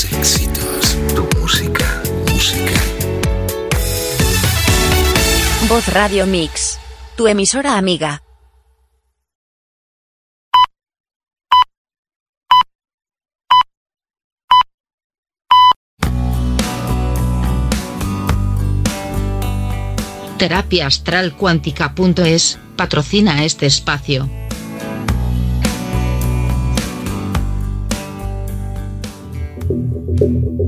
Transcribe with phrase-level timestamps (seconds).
[0.00, 2.80] Tus éxitos, tu música, música.
[5.68, 6.78] Voz Radio Mix.
[7.16, 8.22] Tu emisora amiga.
[20.38, 24.30] Terapia Astral Cuántica.es patrocina este espacio.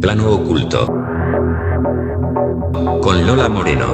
[0.00, 0.86] Plano oculto.
[3.02, 3.86] Con Lola Moreno.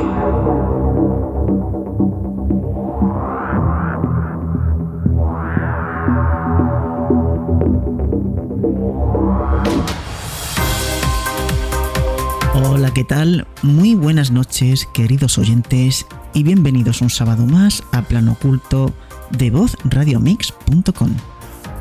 [12.55, 13.47] Hola, ¿qué tal?
[13.63, 18.93] Muy buenas noches, queridos oyentes, y bienvenidos un sábado más a Plano Oculto
[19.31, 21.11] de vozradiomix.com,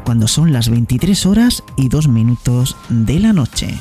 [0.06, 3.78] cuando son las 23 horas y 2 minutos de la noche.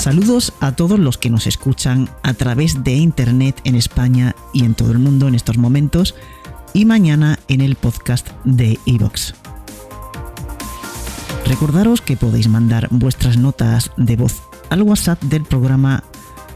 [0.00, 4.74] Saludos a todos los que nos escuchan a través de internet en España y en
[4.74, 6.14] todo el mundo en estos momentos,
[6.72, 9.34] y mañana en el podcast de Evox.
[11.44, 16.02] Recordaros que podéis mandar vuestras notas de voz al WhatsApp del programa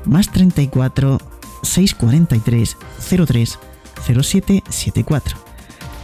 [0.07, 1.19] más 34
[1.63, 2.79] 643
[3.27, 3.59] 03
[4.07, 5.37] 0774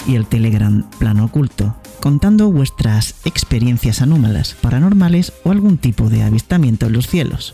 [0.06, 6.86] y el Telegram Plano Oculto, contando vuestras experiencias anómalas, paranormales o algún tipo de avistamiento
[6.86, 7.52] en los cielos.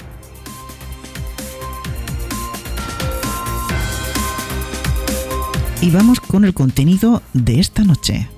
[5.82, 8.28] Y vamos con el contenido de esta noche.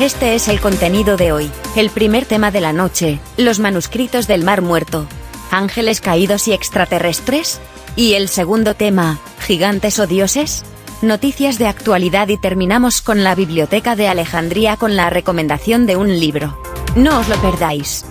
[0.00, 4.42] Este es el contenido de hoy, el primer tema de la noche, los manuscritos del
[4.42, 5.06] Mar Muerto,
[5.52, 7.60] ángeles caídos y extraterrestres,
[7.94, 10.64] y el segundo tema, gigantes o dioses.
[11.02, 16.20] Noticias de actualidad y terminamos con la Biblioteca de Alejandría con la recomendación de un
[16.20, 16.62] libro.
[16.94, 18.04] No os lo perdáis.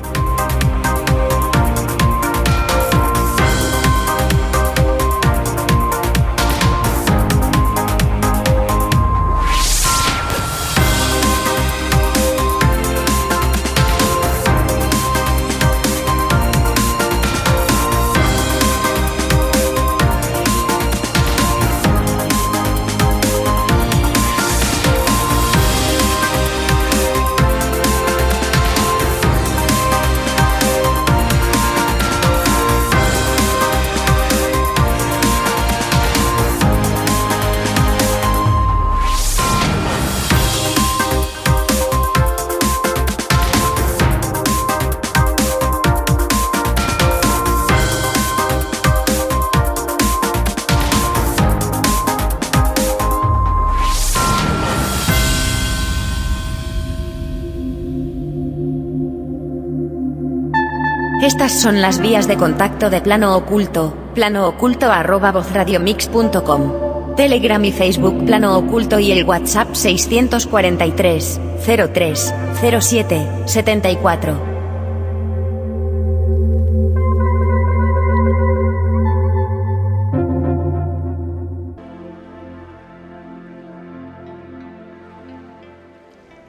[61.41, 67.71] Estas son las vías de contacto de Plano Oculto, plano oculto arroba vozradiomix.com, Telegram y
[67.71, 72.33] Facebook Plano Oculto y el WhatsApp 643 03
[72.79, 74.39] 07 74.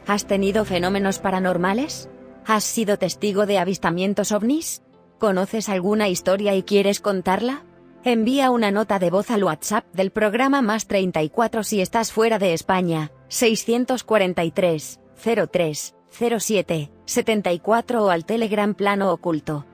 [0.07, 2.11] ¿Has tenido fenómenos paranormales?
[2.45, 4.83] ¿Has sido testigo de avistamientos ovnis?
[5.19, 7.63] ¿Conoces alguna historia y quieres contarla?
[8.03, 12.53] Envía una nota de voz al WhatsApp del programa más 34 si estás fuera de
[12.53, 14.99] España, 643
[15.53, 19.65] 03 07 74 o al Telegram Plano Oculto.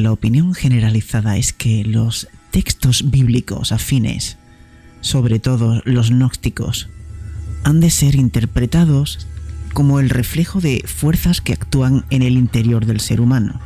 [0.00, 4.38] La opinión generalizada es que los textos bíblicos afines,
[5.02, 6.88] sobre todo los gnósticos,
[7.62, 9.26] han de ser interpretados
[9.74, 13.60] como el reflejo de fuerzas que actúan en el interior del ser humano,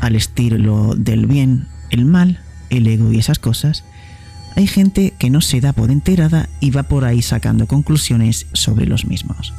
[0.00, 2.40] al estilo del bien, el mal,
[2.70, 3.84] el ego y esas cosas,
[4.54, 8.86] hay gente que no se da por enterada y va por ahí sacando conclusiones sobre
[8.86, 9.52] los mismos.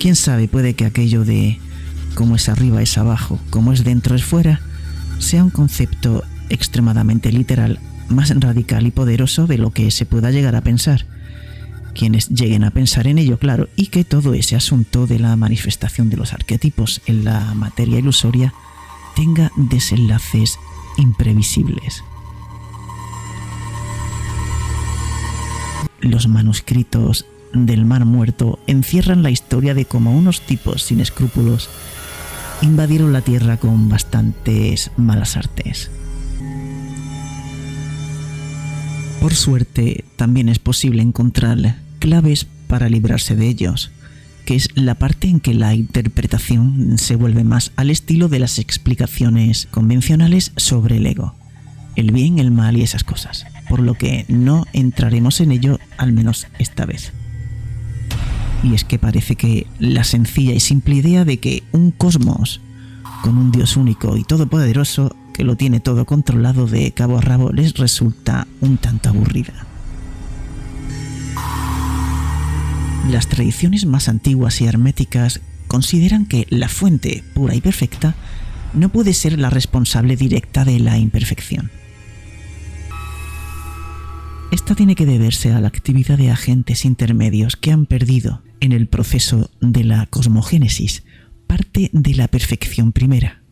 [0.00, 1.58] Quién sabe, puede que aquello de
[2.14, 4.60] como es arriba es abajo, como es dentro es fuera,
[5.18, 7.78] sea un concepto extremadamente literal,
[8.08, 11.06] más radical y poderoso de lo que se pueda llegar a pensar.
[11.94, 16.10] Quienes lleguen a pensar en ello, claro, y que todo ese asunto de la manifestación
[16.10, 18.54] de los arquetipos en la materia ilusoria
[19.14, 20.58] tenga desenlaces
[20.96, 22.02] imprevisibles.
[26.00, 31.68] Los manuscritos del Mar Muerto encierran la historia de cómo unos tipos sin escrúpulos
[32.62, 35.90] invadieron la Tierra con bastantes malas artes.
[39.20, 43.90] Por suerte, también es posible encontrar claves para librarse de ellos,
[44.44, 48.58] que es la parte en que la interpretación se vuelve más al estilo de las
[48.58, 51.34] explicaciones convencionales sobre el ego,
[51.94, 56.12] el bien, el mal y esas cosas, por lo que no entraremos en ello al
[56.12, 57.12] menos esta vez.
[58.62, 62.60] Y es que parece que la sencilla y simple idea de que un cosmos
[63.22, 67.50] con un Dios único y todopoderoso que lo tiene todo controlado de cabo a rabo
[67.52, 69.66] les resulta un tanto aburrida.
[73.10, 78.14] Las tradiciones más antiguas y herméticas consideran que la fuente pura y perfecta
[78.74, 81.70] no puede ser la responsable directa de la imperfección.
[84.50, 88.86] Esta tiene que deberse a la actividad de agentes intermedios que han perdido en el
[88.86, 91.02] proceso de la cosmogénesis
[91.48, 93.42] parte de la perfección primera.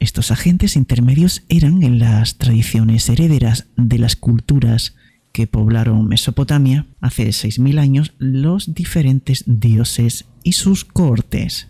[0.00, 4.94] Estos agentes intermedios eran en las tradiciones herederas de las culturas
[5.32, 11.68] que poblaron Mesopotamia hace 6.000 años los diferentes dioses y sus cohortes.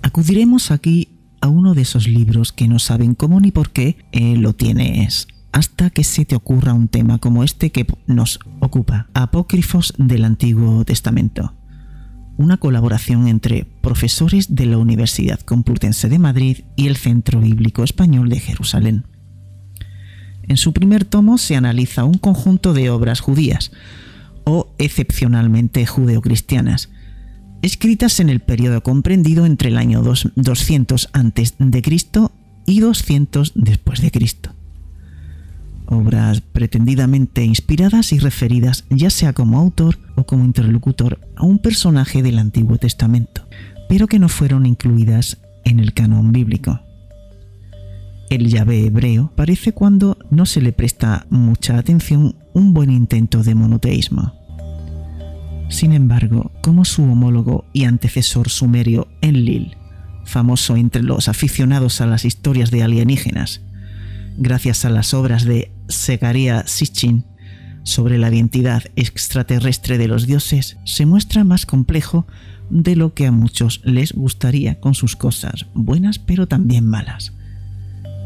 [0.00, 1.08] Acudiremos aquí
[1.42, 5.28] a uno de esos libros que no saben cómo ni por qué eh, lo tienes
[5.52, 10.84] hasta que se te ocurra un tema como este que nos ocupa, Apócrifos del Antiguo
[10.84, 11.54] Testamento.
[12.38, 18.30] Una colaboración entre profesores de la Universidad Complutense de Madrid y el Centro Bíblico Español
[18.30, 19.04] de Jerusalén.
[20.44, 23.70] En su primer tomo se analiza un conjunto de obras judías,
[24.44, 26.88] o excepcionalmente judeocristianas,
[27.60, 31.54] escritas en el periodo comprendido entre el año 200 a.C.
[32.66, 34.54] y 200 después de Cristo
[35.92, 42.22] obras pretendidamente inspiradas y referidas ya sea como autor o como interlocutor a un personaje
[42.22, 43.46] del Antiguo Testamento,
[43.88, 46.80] pero que no fueron incluidas en el canon bíblico.
[48.30, 53.54] El Yahvé hebreo parece cuando no se le presta mucha atención un buen intento de
[53.54, 54.32] monoteísmo.
[55.68, 59.76] Sin embargo, como su homólogo y antecesor sumerio Enlil,
[60.24, 63.62] famoso entre los aficionados a las historias de alienígenas,
[64.36, 67.24] gracias a las obras de Segaria Sitchin
[67.84, 72.26] sobre la identidad extraterrestre de los dioses, se muestra más complejo
[72.70, 77.32] de lo que a muchos les gustaría con sus cosas buenas pero también malas.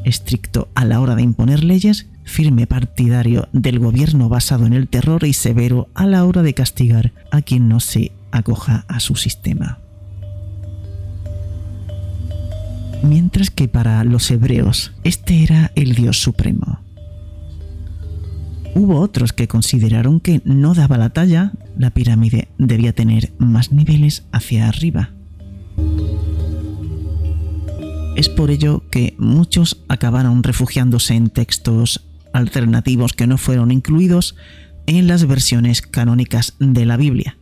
[0.04, 5.24] Estricto a la hora de imponer leyes, firme partidario del gobierno basado en el terror
[5.24, 9.78] y severo a la hora de castigar a quien no se acoja a su sistema.
[13.02, 16.85] mientras que para los hebreos este era el Dios supremo.
[18.78, 24.26] Hubo otros que consideraron que no daba la talla, la pirámide debía tener más niveles
[24.32, 25.14] hacia arriba.
[28.16, 34.36] Es por ello que muchos acabaron refugiándose en textos alternativos que no fueron incluidos
[34.86, 37.38] en las versiones canónicas de la Biblia,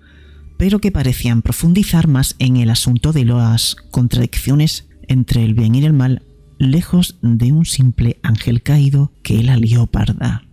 [0.56, 5.84] pero que parecían profundizar más en el asunto de las contradicciones entre el bien y
[5.84, 6.22] el mal,
[6.60, 10.44] lejos de un simple ángel caído que la lió parda.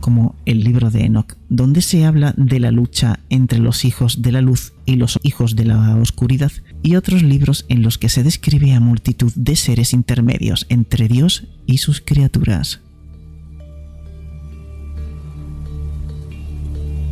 [0.00, 4.32] Como el libro de Enoch, donde se habla de la lucha entre los hijos de
[4.32, 6.52] la luz y los hijos de la oscuridad,
[6.82, 11.48] y otros libros en los que se describe a multitud de seres intermedios entre Dios
[11.66, 12.80] y sus criaturas.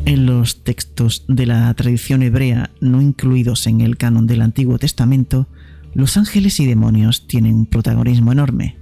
[0.09, 5.47] En los textos de la tradición hebrea no incluidos en el canon del Antiguo Testamento,
[5.93, 8.78] los ángeles y demonios tienen un protagonismo enorme.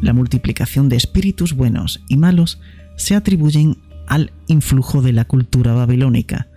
[0.00, 2.60] La multiplicación de espíritus buenos y malos
[2.96, 3.76] se atribuyen
[4.06, 6.48] al influjo de la cultura babilónica,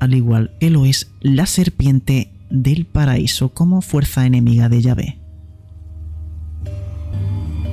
[0.00, 5.18] al igual que lo es la serpiente del paraíso como fuerza enemiga de Yahvé.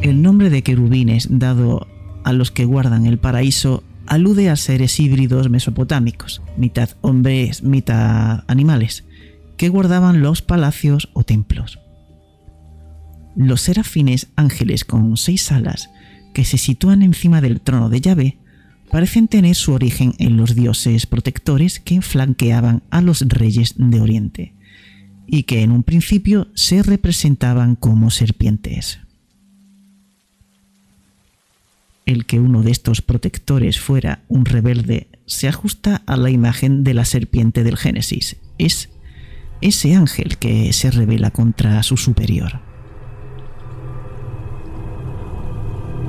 [0.01, 1.87] El nombre de querubines dado
[2.23, 9.05] a los que guardan el paraíso alude a seres híbridos mesopotámicos, mitad hombres, mitad animales,
[9.57, 11.79] que guardaban los palacios o templos.
[13.35, 15.89] Los serafines ángeles con seis alas
[16.33, 18.37] que se sitúan encima del trono de Yahvé
[18.91, 24.53] parecen tener su origen en los dioses protectores que flanqueaban a los reyes de Oriente
[25.27, 28.99] y que en un principio se representaban como serpientes.
[32.05, 36.95] El que uno de estos protectores fuera un rebelde se ajusta a la imagen de
[36.95, 38.37] la serpiente del Génesis.
[38.57, 38.89] Es
[39.61, 42.68] ese ángel que se revela contra su superior.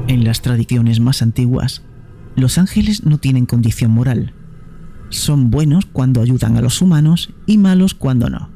[0.07, 1.83] En las tradiciones más antiguas,
[2.37, 4.35] los ángeles no tienen condición moral.
[5.09, 8.51] Son buenos cuando ayudan a los humanos y malos cuando no.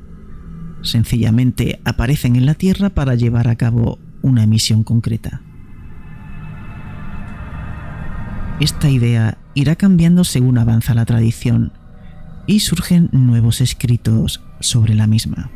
[0.83, 5.43] Sencillamente aparecen en la Tierra para llevar a cabo una misión concreta.
[8.61, 11.73] Esta idea irá cambiando según avanza la tradición
[12.47, 15.51] y surgen nuevos escritos sobre la misma.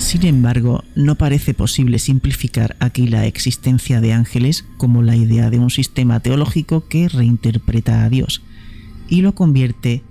[0.00, 5.58] Sin embargo, no parece posible simplificar aquí la existencia de ángeles como la idea de
[5.58, 8.42] un sistema teológico que reinterpreta a Dios
[9.08, 10.02] y lo convierte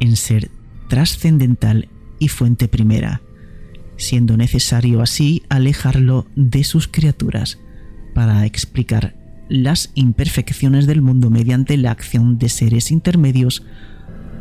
[0.00, 0.50] en ser
[0.88, 3.20] trascendental y fuente primera,
[3.96, 7.58] siendo necesario así alejarlo de sus criaturas
[8.14, 9.14] para explicar
[9.50, 13.62] las imperfecciones del mundo mediante la acción de seres intermedios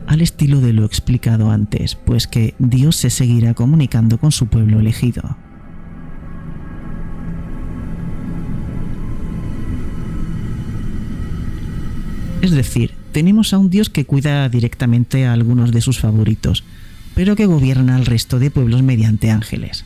[0.08, 4.80] al estilo de lo explicado antes, pues que Dios se seguirá comunicando con su pueblo
[4.80, 5.38] elegido.
[12.42, 16.66] Es decir, tenemos a un Dios que cuida directamente a algunos de sus favoritos,
[17.16, 19.86] pero que gobierna al resto de pueblos mediante ángeles.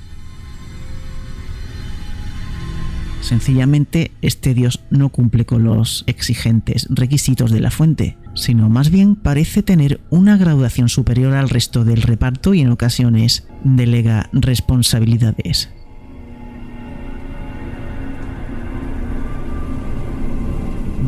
[3.22, 9.16] Sencillamente, este dios no cumple con los exigentes requisitos de la fuente, sino más bien
[9.16, 15.70] parece tener una graduación superior al resto del reparto y en ocasiones delega responsabilidades.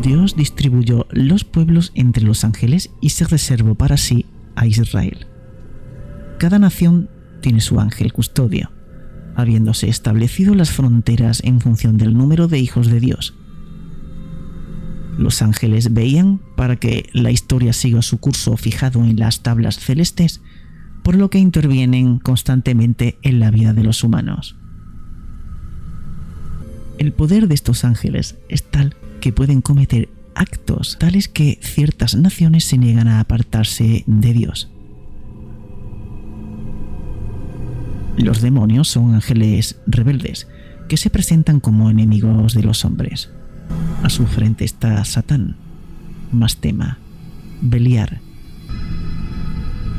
[0.02, 5.28] Dios distribuyó los pueblos entre los ángeles y se reservó para sí a Israel.
[6.40, 7.10] Cada nación
[7.42, 8.72] tiene su ángel custodio
[9.40, 13.34] habiéndose establecido las fronteras en función del número de hijos de Dios.
[15.20, 20.40] Los ángeles veían para que la historia siga su curso fijado en las tablas celestes,
[21.04, 24.56] por lo que intervienen constantemente en la vida de los humanos.
[27.00, 32.64] El poder de estos ángeles es tal que pueden cometer actos tales que ciertas naciones
[32.64, 34.72] se niegan a apartarse de Dios.
[38.16, 40.48] Los demonios son ángeles rebeldes
[40.88, 43.30] que se presentan como enemigos de los hombres.
[44.04, 45.56] A su frente está Satán,
[46.32, 46.98] Mastema,
[47.62, 48.22] Beliar.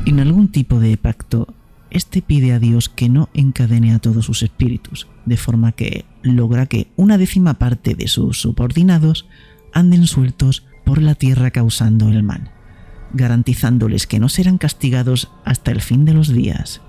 [0.05, 1.53] En algún tipo de pacto,
[1.91, 6.65] este pide a Dios que no encadene a todos sus espíritus, de forma que logra
[6.65, 9.27] que una décima parte de sus subordinados
[9.73, 12.51] anden sueltos por la tierra causando el mal,
[13.13, 16.81] garantizándoles que no serán castigados hasta el fin de los días.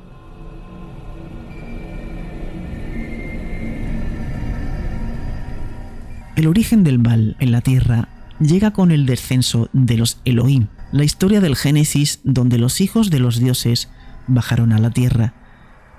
[6.35, 8.09] El origen del mal en la tierra
[8.41, 13.19] llega con el descenso de los Elohim, la historia del Génesis donde los hijos de
[13.19, 13.91] los dioses
[14.27, 15.35] bajaron a la tierra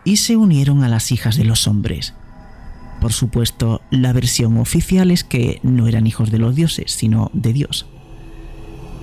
[0.03, 2.15] y se unieron a las hijas de los hombres.
[2.99, 7.53] Por supuesto, la versión oficial es que no eran hijos de los dioses, sino de
[7.53, 7.85] Dios.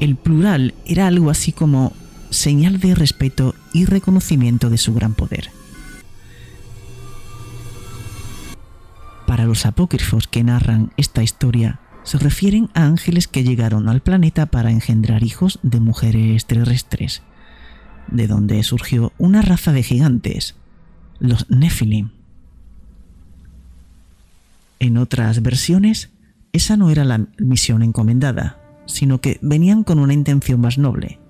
[0.00, 1.92] El plural era algo así como
[2.30, 5.50] señal de respeto y reconocimiento de su gran poder.
[9.30, 14.46] Para los apócrifos que narran esta historia, se refieren a ángeles que llegaron al planeta
[14.46, 17.22] para engendrar hijos de mujeres terrestres,
[18.08, 20.56] de donde surgió una raza de gigantes,
[21.20, 22.10] los Nephilim.
[24.80, 26.10] En otras versiones,
[26.52, 31.20] esa no era la misión encomendada, sino que venían con una intención más noble,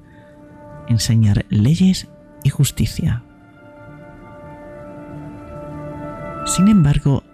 [0.89, 2.09] enseñar leyes
[2.45, 3.25] y justicia.
[6.47, 7.25] Sin embargo,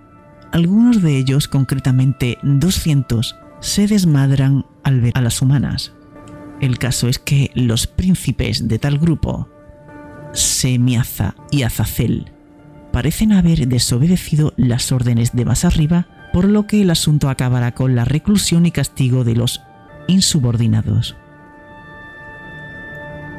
[0.53, 5.93] algunos de ellos, concretamente 200, se desmadran al ver a las humanas.
[6.61, 9.49] El caso es que los príncipes de tal grupo,
[10.33, 12.33] Semiaza y Azazel,
[12.93, 17.95] parecen haber desobedecido las órdenes de más arriba, por lo que el asunto acabará con
[17.95, 19.63] la reclusión y castigo de los
[20.07, 21.17] insubordinados.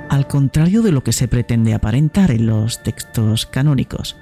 [0.09, 4.15] Al contrario de lo que se pretende aparentar en los textos canónicos,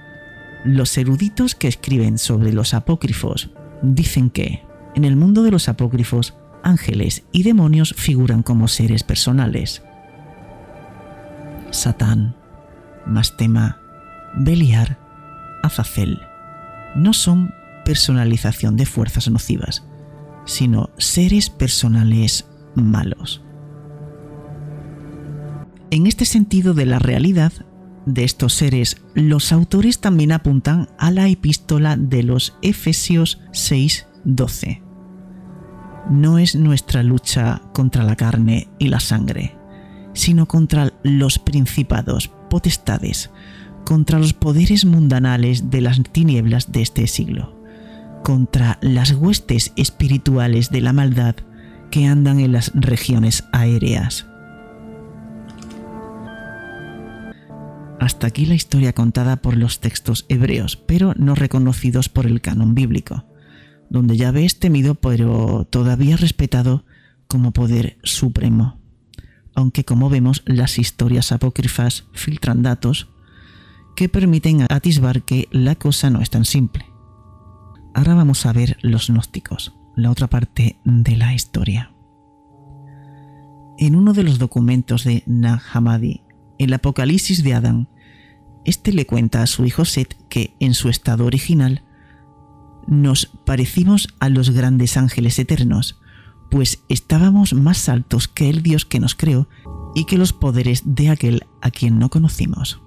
[0.66, 4.64] los eruditos que escriben sobre los apócrifos dicen que,
[4.96, 9.84] en el mundo de los apócrifos, ángeles y demonios figuran como seres personales.
[11.70, 12.36] Satán,
[13.06, 13.80] Mastema,
[14.36, 14.98] Beliar,
[15.62, 16.20] Azazel,
[16.96, 17.54] no son
[17.84, 19.86] personalización de fuerzas nocivas,
[20.46, 23.44] sino seres personales malos.
[25.92, 27.54] En este sentido de la realidad
[28.06, 34.82] de estos seres, los autores también apuntan a la epístola de los Efesios 6:12.
[36.10, 39.56] No es nuestra lucha contra la carne y la sangre,
[40.14, 43.32] sino contra los principados, potestades,
[43.86, 47.60] contra los poderes mundanales de las tinieblas de este siglo,
[48.24, 51.36] contra las huestes espirituales de la maldad
[51.90, 54.28] que andan en las regiones aéreas.
[58.00, 62.75] Hasta aquí la historia contada por los textos hebreos, pero no reconocidos por el canon
[62.75, 63.25] bíblico,
[63.90, 66.86] donde Yahvé es temido pero todavía respetado
[67.28, 68.80] como poder supremo
[69.56, 73.08] aunque como vemos las historias apócrifas filtran datos
[73.96, 76.86] que permiten atisbar que la cosa no es tan simple.
[77.94, 81.94] Ahora vamos a ver los gnósticos, la otra parte de la historia.
[83.78, 85.62] En uno de los documentos de Nag
[86.60, 87.90] el Apocalipsis de Adán,
[88.66, 91.84] este le cuenta a su hijo Set que en su estado original
[92.88, 96.00] nos parecimos a los grandes ángeles eternos,
[96.50, 99.48] pues estábamos más altos que el Dios que nos creó
[99.96, 102.82] y que los poderes de aquel a quien no conocimos.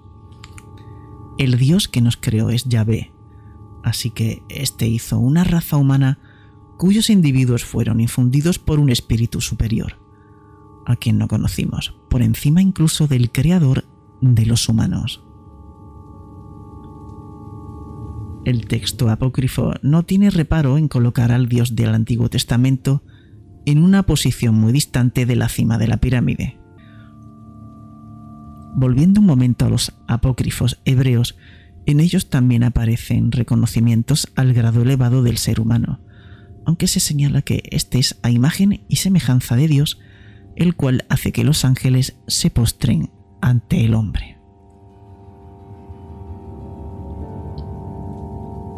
[1.39, 3.13] El Dios que nos creó es Yahvé,
[3.85, 6.19] así que éste hizo una raza humana
[6.77, 9.99] cuyos individuos fueron infundidos por un espíritu superior,
[10.87, 13.85] a quien no conocimos, por encima incluso del creador
[14.21, 15.23] de los humanos.
[18.45, 23.03] El texto apócrifo no tiene reparo en colocar al Dios del Antiguo Testamento
[23.67, 26.59] en una posición muy distante de la cima de la pirámide.
[28.75, 31.37] Volviendo un momento a los apócrifos hebreos,
[31.85, 36.01] en ellos también aparecen reconocimientos al grado elevado del ser humano,
[36.64, 39.99] aunque se señala que éste es a imagen y semejanza de Dios,
[40.59, 44.38] el cual hace que los ángeles se postren ante el hombre.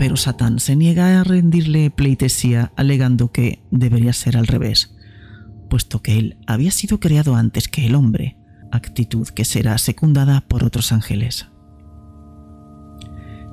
[0.01, 4.97] pero Satán se niega a rendirle pleitesía alegando que debería ser al revés,
[5.69, 8.39] puesto que él había sido creado antes que el hombre,
[8.73, 11.49] actitud que será secundada por otros ángeles.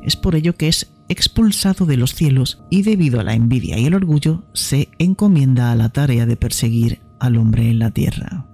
[0.02, 3.86] Es por ello que es expulsado de los cielos y debido a la envidia y
[3.86, 8.48] el orgullo se encomienda a la tarea de perseguir al hombre en la tierra.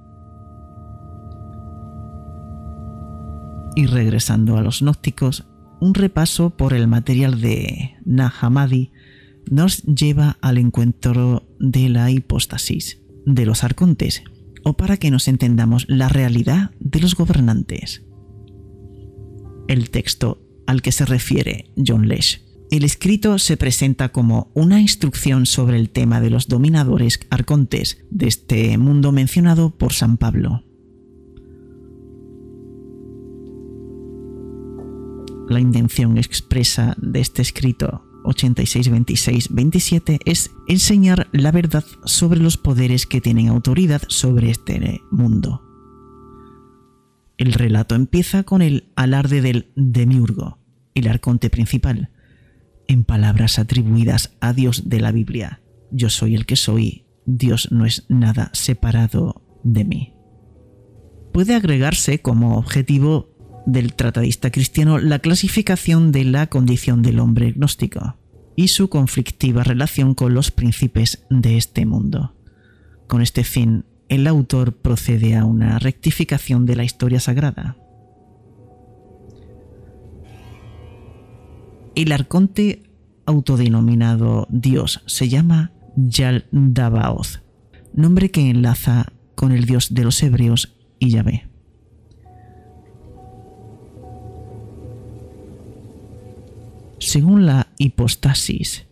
[3.76, 5.47] Y regresando a los gnósticos,
[5.80, 8.91] un repaso por el material de Nahamadi
[9.49, 14.23] nos lleva al encuentro de la hipóstasis de los arcontes,
[14.63, 18.06] o para que nos entendamos la realidad de los gobernantes.
[19.67, 22.42] El texto al que se refiere John Lesh.
[22.73, 28.27] El escrito se presenta como una instrucción sobre el tema de los dominadores arcontes de
[28.27, 30.63] este mundo mencionado por San Pablo.
[35.47, 42.57] La intención expresa de este escrito 86, 26, 27 es enseñar la verdad sobre los
[42.57, 45.62] poderes que tienen autoridad sobre este mundo.
[47.38, 50.57] El relato empieza con el alarde del demiurgo,
[50.95, 52.09] el arconte principal,
[52.87, 55.61] en palabras atribuidas a Dios de la Biblia.
[55.91, 60.13] Yo soy el que soy, Dios no es nada separado de mí.
[61.31, 63.29] Puede agregarse como objetivo
[63.65, 68.17] del tratadista cristiano la clasificación de la condición del hombre gnóstico
[68.55, 72.35] y su conflictiva relación con los príncipes de este mundo.
[73.07, 77.77] Con este fin, el autor procede a una rectificación de la historia sagrada.
[81.95, 82.84] El arconte
[83.27, 87.43] autodenominado Dios se llama Yaldabaoth,
[87.93, 91.47] nombre que enlaza con el dios de los hebreos y Yahvé.
[96.97, 98.88] Según la hipostasis,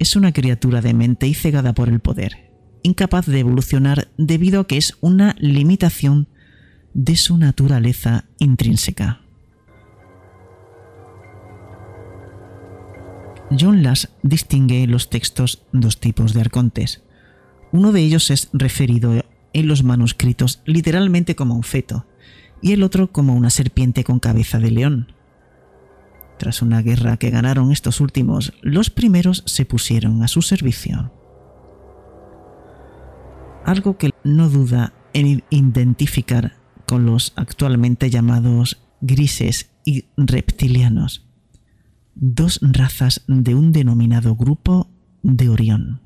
[0.00, 2.50] es una criatura demente y cegada por el poder,
[2.82, 6.26] incapaz de evolucionar debido a que es una limitación
[6.94, 9.23] de su naturaleza intrínseca.
[13.58, 17.02] John Lass distingue los textos dos tipos de arcontes.
[17.72, 19.12] Uno de ellos es referido
[19.52, 22.06] en los manuscritos literalmente como un feto,
[22.62, 25.12] y el otro como una serpiente con cabeza de león.
[26.38, 31.12] Tras una guerra que ganaron estos últimos, los primeros se pusieron a su servicio.
[33.64, 41.26] Algo que no duda en identificar con los actualmente llamados grises y reptilianos,
[42.14, 44.90] dos razas de un denominado grupo
[45.22, 46.00] de Orión,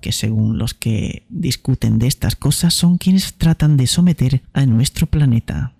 [0.00, 5.06] que según los que discuten de estas cosas son quienes tratan de someter a nuestro
[5.06, 5.74] planeta.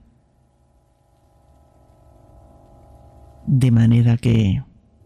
[3.46, 4.62] De manera que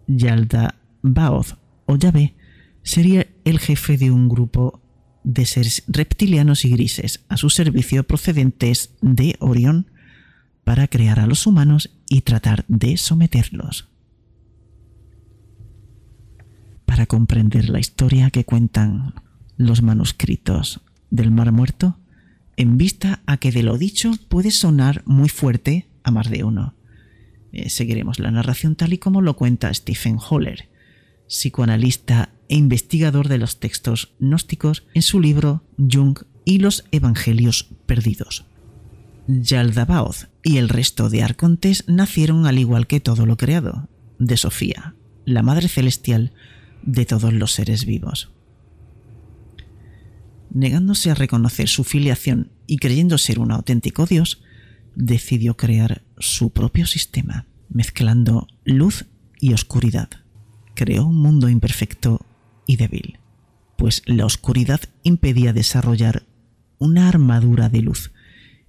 [0.09, 2.35] Yalda Baoth o Yahvé
[2.83, 4.81] sería el jefe de un grupo
[5.25, 9.91] de seres reptilianos y grises a su servicio procedentes de Orión
[10.65, 13.92] para crear a los humanos y tratar de someterlos.
[16.93, 19.15] Para comprender la historia que cuentan
[19.57, 21.99] los manuscritos del Mar Muerto,
[22.59, 26.75] en vista a que de lo dicho puede sonar muy fuerte a más de uno.
[27.51, 30.69] Eh, seguiremos la narración tal y como lo cuenta Stephen Holler,
[31.29, 38.45] psicoanalista e investigador de los textos gnósticos en su libro Jung y los Evangelios Perdidos.
[39.29, 44.95] Yaldabaoth y el resto de arcontes nacieron al igual que todo lo creado, de Sofía,
[45.25, 46.35] la Madre Celestial
[46.83, 48.31] de todos los seres vivos.
[50.51, 54.43] Negándose a reconocer su filiación y creyendo ser un auténtico Dios,
[54.95, 59.07] decidió crear su propio sistema, mezclando luz
[59.41, 60.11] y oscuridad.
[60.75, 62.25] Creó un mundo imperfecto
[62.67, 63.19] y débil,
[63.77, 66.25] pues la oscuridad impedía desarrollar
[66.79, 68.13] una armadura de luz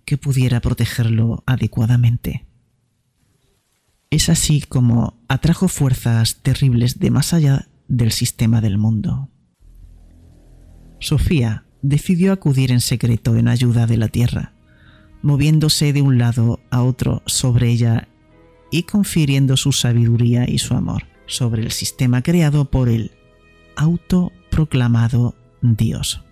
[0.05, 2.45] que pudiera protegerlo adecuadamente.
[4.09, 9.29] Es así como atrajo fuerzas terribles de más allá del sistema del mundo.
[10.99, 14.53] Sofía decidió acudir en secreto en ayuda de la Tierra,
[15.21, 18.07] moviéndose de un lado a otro sobre ella
[18.71, 23.11] y confiriendo su sabiduría y su amor sobre el sistema creado por el
[23.75, 26.23] autoproclamado Dios.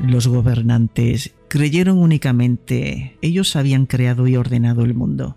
[0.00, 5.36] Los gobernantes creyeron únicamente ellos habían creado y ordenado el mundo,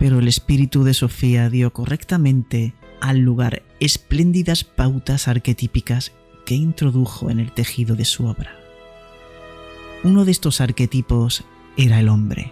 [0.00, 6.12] pero el espíritu de Sofía dio correctamente al lugar espléndidas pautas arquetípicas
[6.46, 8.56] que introdujo en el tejido de su obra.
[10.02, 11.44] Uno de estos arquetipos
[11.76, 12.50] era el hombre,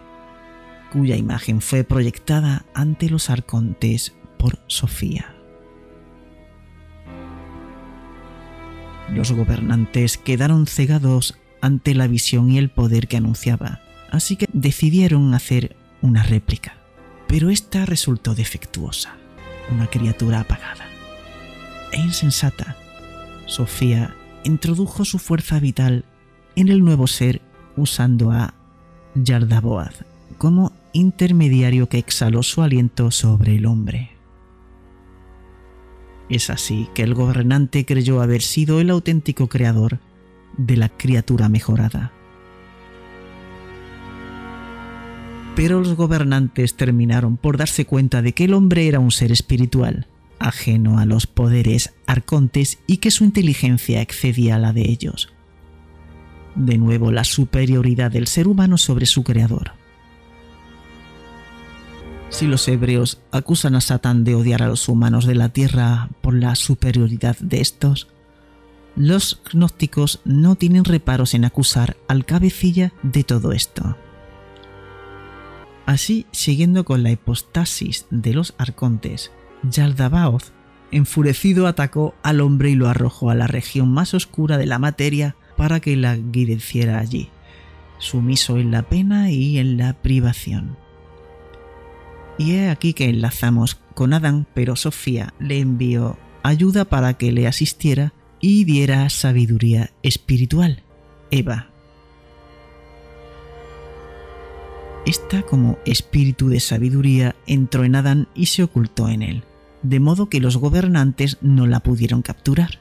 [0.93, 5.35] cuya imagen fue proyectada ante los arcontes por Sofía.
[9.11, 13.81] Los gobernantes quedaron cegados ante la visión y el poder que anunciaba,
[14.11, 16.78] así que decidieron hacer una réplica.
[17.29, 19.17] Pero esta resultó defectuosa,
[19.71, 20.87] una criatura apagada
[21.93, 22.77] e insensata.
[23.47, 24.15] Sofía
[24.45, 26.05] introdujo su fuerza vital
[26.57, 27.41] en el nuevo ser
[27.77, 28.55] usando a
[29.15, 29.93] Yardaboad
[30.39, 34.11] como intermediario que exhaló su aliento sobre el hombre.
[36.29, 39.99] Es así que el gobernante creyó haber sido el auténtico creador
[40.57, 42.13] de la criatura mejorada.
[45.59, 50.07] Pero los gobernantes terminaron por darse cuenta de que el hombre era un ser espiritual,
[50.39, 55.33] ajeno a los poderes arcontes y que su inteligencia excedía a la de ellos.
[56.55, 59.73] De nuevo la superioridad del ser humano sobre su creador.
[62.29, 66.35] Si los hebreos acusan a Satán de odiar a los humanos de la tierra por
[66.35, 68.07] la superioridad de estos,
[68.95, 73.97] los gnósticos no tienen reparos en acusar al cabecilla de todo esto.
[75.89, 80.53] Así, siguiendo con la hipostasis de los arcontes, Yaldabaoth,
[80.91, 85.35] enfurecido, atacó al hombre y lo arrojó a la región más oscura de la materia
[85.57, 87.31] para que la guideciera allí,
[87.97, 90.77] sumiso en la pena y en la privación.
[92.37, 97.47] Y he aquí que enlazamos con Adán, pero Sofía le envió ayuda para que le
[97.47, 100.83] asistiera y diera sabiduría espiritual,
[101.31, 101.71] Eva.
[105.07, 109.45] Esta como espíritu de sabiduría entró en Adán y se ocultó en él,
[109.83, 112.81] de modo que los gobernantes no la pudieron capturar.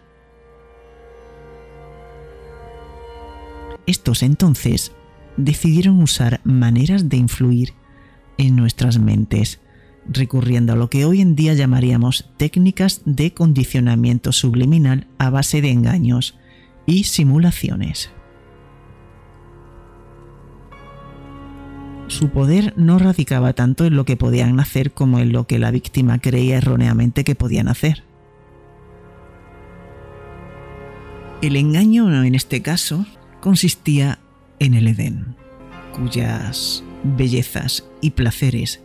[3.86, 4.91] Estos entonces
[5.38, 7.73] decidieron usar maneras de influir
[8.38, 9.62] en nuestras mentes,
[10.10, 15.71] recurriendo a lo que hoy en día llamaríamos técnicas de condicionamiento subliminal a base de
[15.71, 16.38] engaños
[16.86, 18.10] y simulaciones.
[22.08, 25.72] Su poder no radicaba tanto en lo que podían hacer como en lo que la
[25.72, 28.04] víctima creía erróneamente que podían hacer.
[31.41, 33.06] El engaño en este caso
[33.41, 34.20] consistía
[34.60, 35.36] en el Edén,
[35.93, 38.82] cuyas bellezas y placeres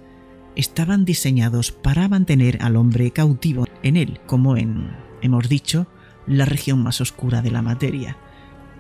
[0.56, 4.90] estaban diseñados para mantener al hombre cautivo en él, como en,
[5.22, 5.86] hemos dicho,
[6.26, 8.18] la región más oscura de la materia,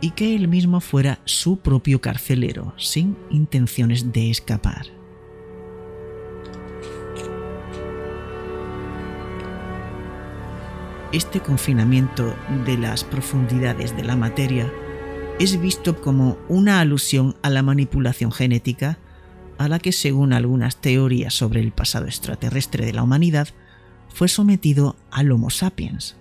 [0.02, 4.86] y que él mismo fuera su propio carcelero, sin intenciones de escapar.
[11.12, 12.34] Este confinamiento
[12.66, 14.70] de las profundidades de la materia
[15.38, 18.98] es visto como una alusión a la manipulación genética
[19.56, 23.48] a la que según algunas teorías sobre el pasado extraterrestre de la humanidad
[24.08, 26.16] fue sometido al Homo sapiens.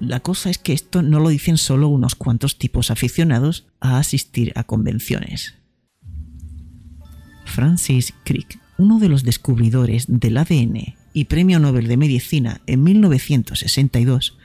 [0.00, 4.52] La cosa es que esto no lo dicen solo unos cuantos tipos aficionados a asistir
[4.56, 5.54] a convenciones.
[7.44, 14.38] Francis Crick, uno de los descubridores del ADN y Premio Nobel de Medicina en 1962,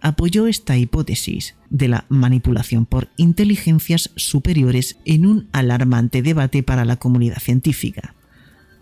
[0.00, 6.96] apoyó esta hipótesis de la manipulación por inteligencias superiores en un alarmante debate para la
[6.96, 8.14] comunidad científica,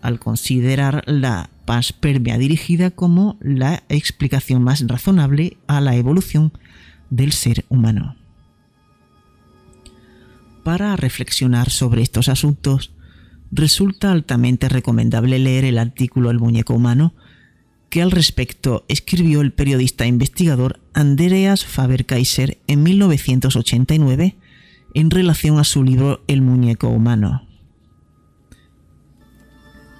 [0.01, 6.51] al considerar la panspermia dirigida como la explicación más razonable a la evolución
[7.09, 8.15] del ser humano.
[10.63, 12.93] Para reflexionar sobre estos asuntos,
[13.51, 17.13] resulta altamente recomendable leer el artículo El muñeco humano
[17.89, 24.37] que al respecto escribió el periodista e investigador Andreas Faber-Kaiser en 1989
[24.93, 27.50] en relación a su libro El muñeco humano.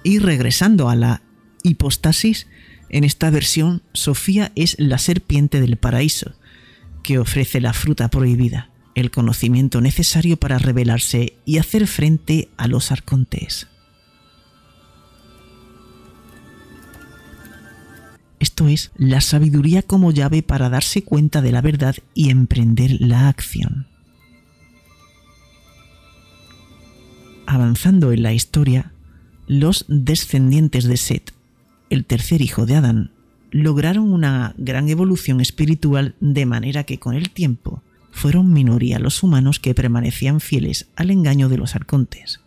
[0.04, 1.22] Y regresando a la
[1.62, 2.46] hipostasis,
[2.88, 6.32] en esta versión Sofía es la serpiente del paraíso,
[7.02, 12.92] que ofrece la fruta prohibida, el conocimiento necesario para rebelarse y hacer frente a los
[12.92, 13.68] arcontes.
[18.42, 23.28] Esto es la sabiduría como llave para darse cuenta de la verdad y emprender la
[23.28, 23.86] acción.
[27.46, 28.91] Avanzando en la historia,
[29.60, 31.32] los descendientes de Set,
[31.90, 33.10] el tercer hijo de Adán,
[33.50, 39.58] lograron una gran evolución espiritual de manera que con el tiempo fueron minoría los humanos
[39.60, 42.40] que permanecían fieles al engaño de los arcontes.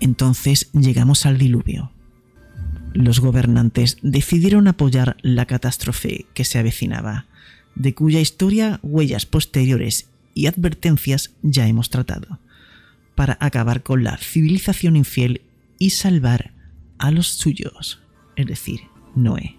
[0.00, 1.92] Entonces llegamos al diluvio
[2.94, 7.26] los gobernantes decidieron apoyar la catástrofe que se avecinaba,
[7.74, 12.40] de cuya historia huellas posteriores y advertencias ya hemos tratado,
[13.18, 15.42] para acabar con la civilización infiel
[15.76, 16.52] y salvar
[16.98, 17.98] a los suyos,
[18.36, 18.82] es decir,
[19.16, 19.56] Noé.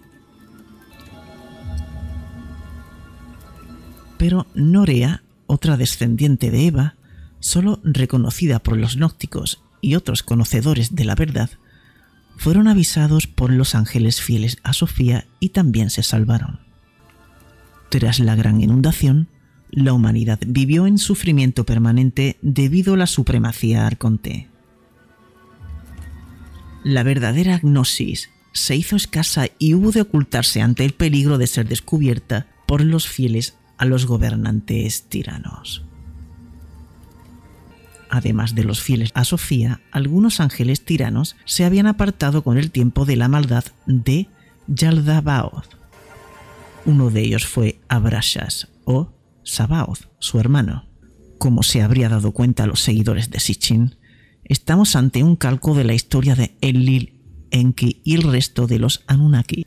[4.16, 6.94] Pero Norea, otra descendiente de Eva,
[7.38, 11.50] solo reconocida por los gnósticos y otros conocedores de la verdad,
[12.38, 16.60] fueron avisados por los ángeles fieles a Sofía y también se salvaron.
[17.90, 19.28] Tras la gran inundación,
[19.72, 24.48] la humanidad vivió en sufrimiento permanente debido a la supremacía arconte.
[26.82, 31.68] La verdadera gnosis se hizo escasa y hubo de ocultarse ante el peligro de ser
[31.68, 35.84] descubierta por los fieles a los gobernantes tiranos.
[38.08, 43.04] Además de los fieles a Sofía, algunos ángeles tiranos se habían apartado con el tiempo
[43.04, 44.28] de la maldad de
[44.66, 45.76] Yaldabaoth.
[46.86, 49.12] Uno de ellos fue Abrashas o
[49.50, 50.84] Sabaoth, su hermano.
[51.38, 53.96] Como se habría dado cuenta los seguidores de Sitchin,
[54.44, 57.18] estamos ante un calco de la historia de Enlil,
[57.50, 59.66] Enki y el resto de los Anunnaki,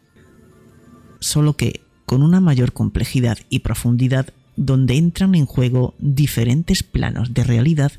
[1.20, 7.44] solo que con una mayor complejidad y profundidad donde entran en juego diferentes planos de
[7.44, 7.92] realidad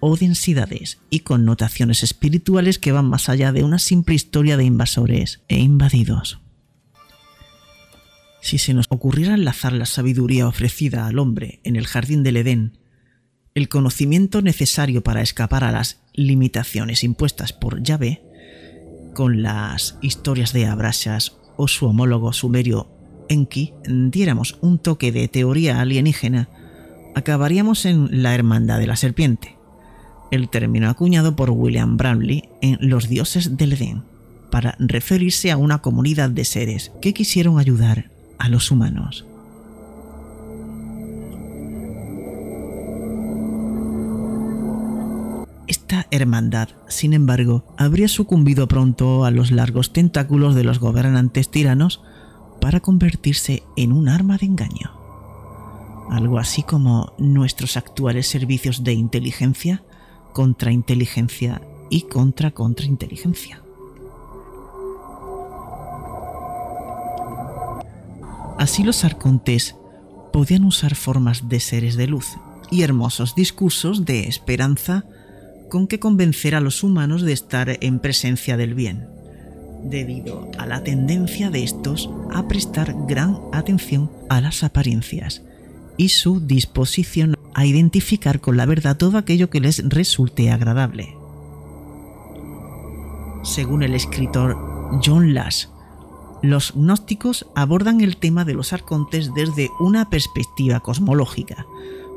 [0.00, 5.42] o densidades y connotaciones espirituales que van más allá de una simple historia de invasores
[5.46, 6.43] e invadidos.
[8.44, 12.76] Si se nos ocurriera enlazar la sabiduría ofrecida al hombre en el jardín del Edén,
[13.54, 18.22] el conocimiento necesario para escapar a las limitaciones impuestas por Yahvé,
[19.14, 22.90] con las historias de Abrashas o su homólogo sumerio
[23.30, 26.50] Enki, diéramos un toque de teoría alienígena,
[27.14, 29.56] acabaríamos en la hermandad de la serpiente,
[30.30, 34.02] el término acuñado por William Bramley en Los dioses del Edén,
[34.50, 39.26] para referirse a una comunidad de seres que quisieron ayudar a los humanos.
[45.66, 52.02] Esta hermandad, sin embargo, habría sucumbido pronto a los largos tentáculos de los gobernantes tiranos
[52.60, 54.92] para convertirse en un arma de engaño.
[56.10, 59.82] Algo así como nuestros actuales servicios de inteligencia
[60.34, 63.63] contrainteligencia y contra contrainteligencia.
[68.64, 69.76] Así los arcontes
[70.32, 72.38] podían usar formas de seres de luz
[72.70, 75.04] y hermosos discursos de esperanza
[75.68, 79.06] con que convencer a los humanos de estar en presencia del bien,
[79.82, 85.42] debido a la tendencia de estos a prestar gran atención a las apariencias
[85.98, 91.14] y su disposición a identificar con la verdad todo aquello que les resulte agradable.
[93.42, 94.56] Según el escritor
[95.04, 95.66] John Lash,
[96.44, 101.66] los gnósticos abordan el tema de los arcontes desde una perspectiva cosmológica,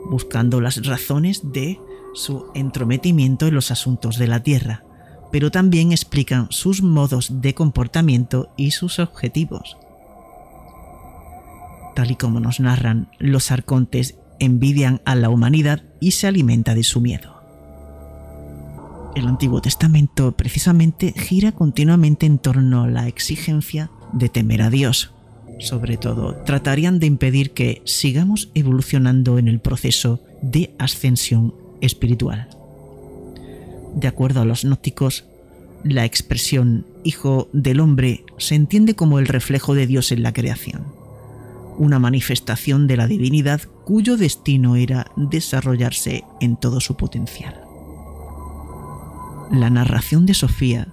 [0.09, 1.79] buscando las razones de
[2.13, 4.83] su entrometimiento en los asuntos de la Tierra,
[5.31, 9.77] pero también explican sus modos de comportamiento y sus objetivos.
[11.95, 16.83] Tal y como nos narran, los arcontes envidian a la humanidad y se alimenta de
[16.83, 17.37] su miedo.
[19.15, 25.11] El Antiguo Testamento precisamente gira continuamente en torno a la exigencia de temer a Dios.
[25.59, 32.49] Sobre todo, tratarían de impedir que sigamos evolucionando en el proceso de ascensión espiritual.
[33.95, 35.25] De acuerdo a los gnósticos,
[35.83, 40.85] la expresión Hijo del Hombre se entiende como el reflejo de Dios en la creación,
[41.77, 47.61] una manifestación de la divinidad cuyo destino era desarrollarse en todo su potencial.
[49.51, 50.89] La narración de Sofía,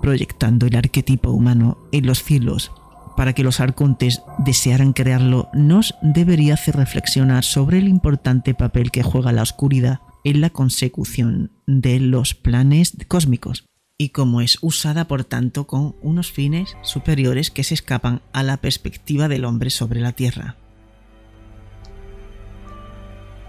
[0.00, 2.72] proyectando el arquetipo humano en los cielos
[3.16, 9.02] para que los arcontes desearan crearlo, nos debería hacer reflexionar sobre el importante papel que
[9.02, 13.66] juega la oscuridad en la consecución de los planes cósmicos
[13.98, 18.56] y cómo es usada por tanto con unos fines superiores que se escapan a la
[18.56, 20.56] perspectiva del hombre sobre la Tierra.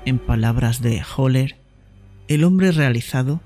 [0.04, 1.58] En palabras de Holler,
[2.28, 3.40] el hombre realizado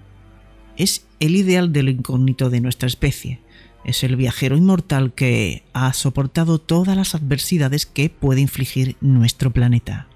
[0.78, 3.40] es el ideal del incógnito de nuestra especie.
[3.84, 10.08] Es el viajero inmortal que ha soportado todas las adversidades que puede infligir nuestro planeta.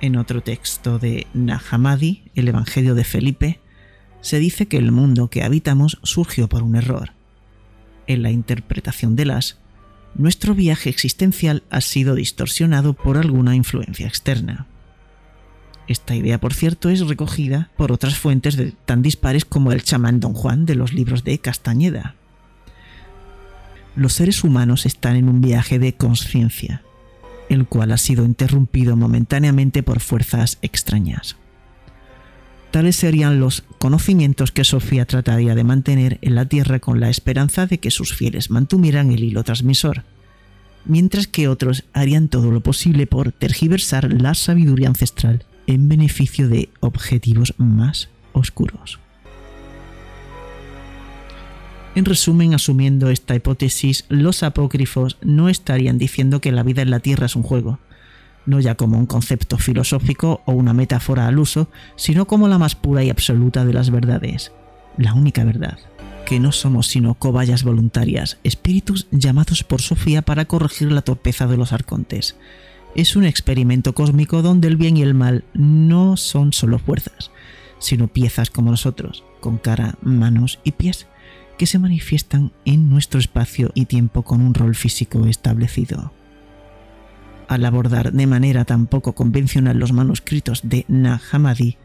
[0.00, 3.60] En otro texto de Nahamadi, el Evangelio de Felipe,
[4.20, 7.12] se dice que el mundo que habitamos surgió por un error.
[8.06, 9.58] En la interpretación de las,
[10.14, 14.66] nuestro viaje existencial ha sido distorsionado por alguna influencia externa.
[15.88, 20.34] Esta idea, por cierto, es recogida por otras fuentes tan dispares como el chamán Don
[20.34, 22.14] Juan de los libros de Castañeda.
[23.96, 26.82] Los seres humanos están en un viaje de conciencia,
[27.48, 31.36] el cual ha sido interrumpido momentáneamente por fuerzas extrañas.
[32.70, 37.66] Tales serían los conocimientos que Sofía trataría de mantener en la Tierra con la esperanza
[37.66, 40.04] de que sus fieles mantuvieran el hilo transmisor,
[40.84, 46.70] mientras que otros harían todo lo posible por tergiversar la sabiduría ancestral en beneficio de
[46.80, 48.98] objetivos más oscuros.
[51.94, 57.00] En resumen, asumiendo esta hipótesis, los apócrifos no estarían diciendo que la vida en la
[57.00, 57.78] Tierra es un juego,
[58.46, 62.74] no ya como un concepto filosófico o una metáfora al uso, sino como la más
[62.74, 64.52] pura y absoluta de las verdades,
[64.96, 65.78] la única verdad,
[66.24, 71.58] que no somos sino cobayas voluntarias, espíritus llamados por Sofía para corregir la torpeza de
[71.58, 72.36] los arcontes.
[72.94, 77.30] Es un experimento cósmico donde el bien y el mal no son solo fuerzas,
[77.78, 81.06] sino piezas como nosotros, con cara, manos y pies
[81.58, 86.12] que se manifiestan en nuestro espacio y tiempo con un rol físico establecido.
[87.48, 91.76] Al abordar de manera tan poco convencional los manuscritos de Nag Hammadi,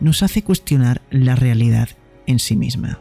[0.00, 1.88] nos hace cuestionar la realidad
[2.26, 2.98] en sí misma.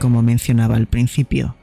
[0.00, 1.55] Como mencionaba al principio,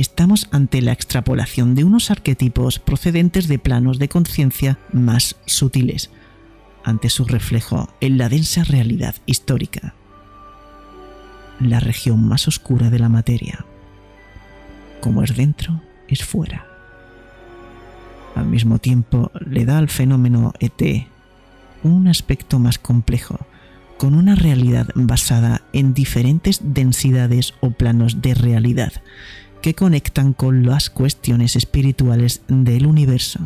[0.00, 6.10] estamos ante la extrapolación de unos arquetipos procedentes de planos de conciencia más sutiles,
[6.84, 9.94] ante su reflejo en la densa realidad histórica
[11.60, 13.64] la región más oscura de la materia.
[15.00, 16.66] Como es dentro, es fuera.
[18.34, 21.06] Al mismo tiempo le da al fenómeno ET
[21.82, 23.38] un aspecto más complejo,
[23.98, 28.92] con una realidad basada en diferentes densidades o planos de realidad
[29.60, 33.40] que conectan con las cuestiones espirituales del universo.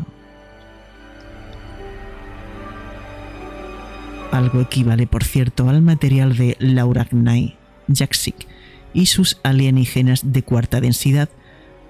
[4.31, 7.57] Algo equivale, por cierto, al material de Laura Gnay,
[7.89, 8.49] Jaksik
[8.93, 11.29] y sus alienígenas de cuarta densidad,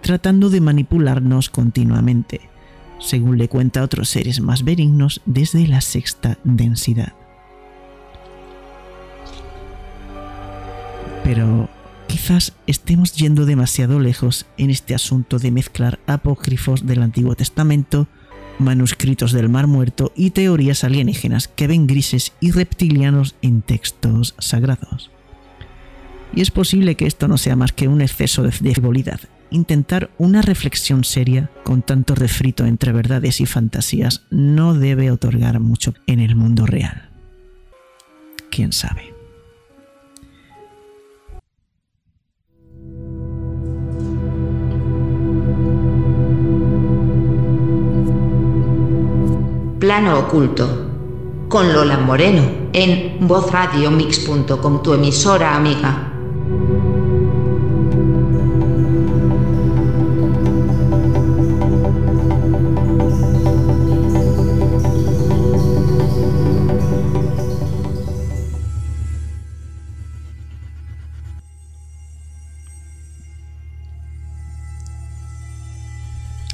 [0.02, 2.42] tratando de manipularnos continuamente,
[2.98, 7.14] según le cuenta a otros seres más benignos desde la sexta densidad.
[11.22, 11.70] Pero
[12.14, 18.06] quizás estemos yendo demasiado lejos en este asunto de mezclar apócrifos del Antiguo Testamento,
[18.60, 25.10] manuscritos del Mar Muerto y teorías alienígenas que ven grises y reptilianos en textos sagrados
[26.36, 29.20] y es posible que esto no sea más que un exceso de frivolidad.
[29.50, 35.94] Intentar una reflexión seria con tanto refrito entre verdades y fantasías no debe otorgar mucho
[36.06, 37.10] en el mundo real.
[38.50, 39.13] ¿Quién sabe?
[49.84, 51.46] Plano Oculto.
[51.46, 56.10] Con Lola Moreno, en vozradiomix.com, tu emisora amiga.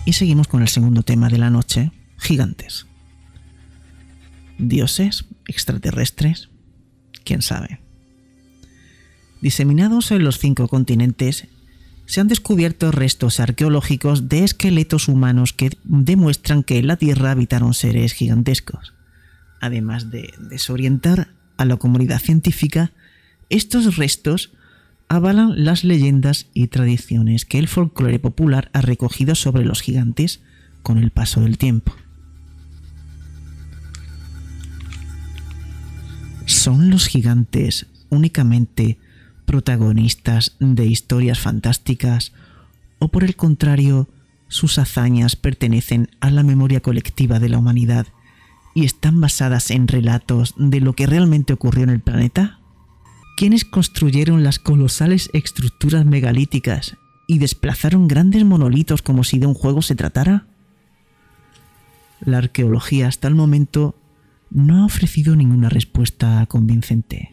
[0.04, 2.89] Y seguimos con el segundo tema de la noche, gigantes.
[4.60, 6.48] Dioses, extraterrestres,
[7.24, 7.80] quién sabe.
[9.40, 11.48] Diseminados en los cinco continentes,
[12.06, 17.72] se han descubierto restos arqueológicos de esqueletos humanos que demuestran que en la Tierra habitaron
[17.72, 18.94] seres gigantescos.
[19.60, 22.92] Además de desorientar a la comunidad científica,
[23.48, 24.52] estos restos
[25.08, 30.40] avalan las leyendas y tradiciones que el folclore popular ha recogido sobre los gigantes
[30.82, 31.94] con el paso del tiempo.
[36.50, 38.98] ¿Son los gigantes únicamente
[39.46, 42.32] protagonistas de historias fantásticas
[42.98, 44.08] o por el contrario
[44.48, 48.08] sus hazañas pertenecen a la memoria colectiva de la humanidad
[48.74, 52.58] y están basadas en relatos de lo que realmente ocurrió en el planeta?
[53.36, 56.96] ¿Quiénes construyeron las colosales estructuras megalíticas
[57.28, 60.48] y desplazaron grandes monolitos como si de un juego se tratara?
[62.18, 63.94] La arqueología hasta el momento
[64.50, 67.32] no ha ofrecido ninguna respuesta convincente.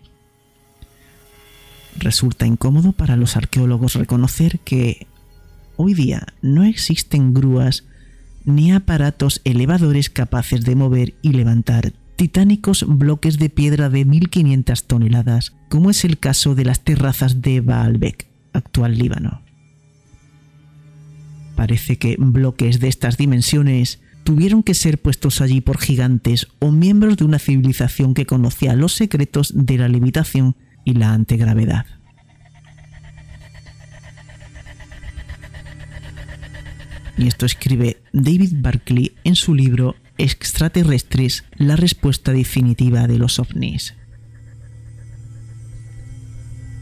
[1.98, 5.08] Resulta incómodo para los arqueólogos reconocer que
[5.76, 7.86] hoy día no existen grúas
[8.46, 15.54] ni aparatos elevadores capaces de mover y levantar titánicos bloques de piedra de 1500 toneladas,
[15.70, 19.42] como es el caso de las terrazas de Baalbek, actual Líbano.
[21.56, 27.16] Parece que bloques de estas dimensiones tuvieron que ser puestos allí por gigantes o miembros
[27.16, 31.86] de una civilización que conocía los secretos de la limitación y la antigravedad.
[37.18, 43.96] Y esto escribe David Barclay en su libro Extraterrestres, la respuesta definitiva de los ovnis.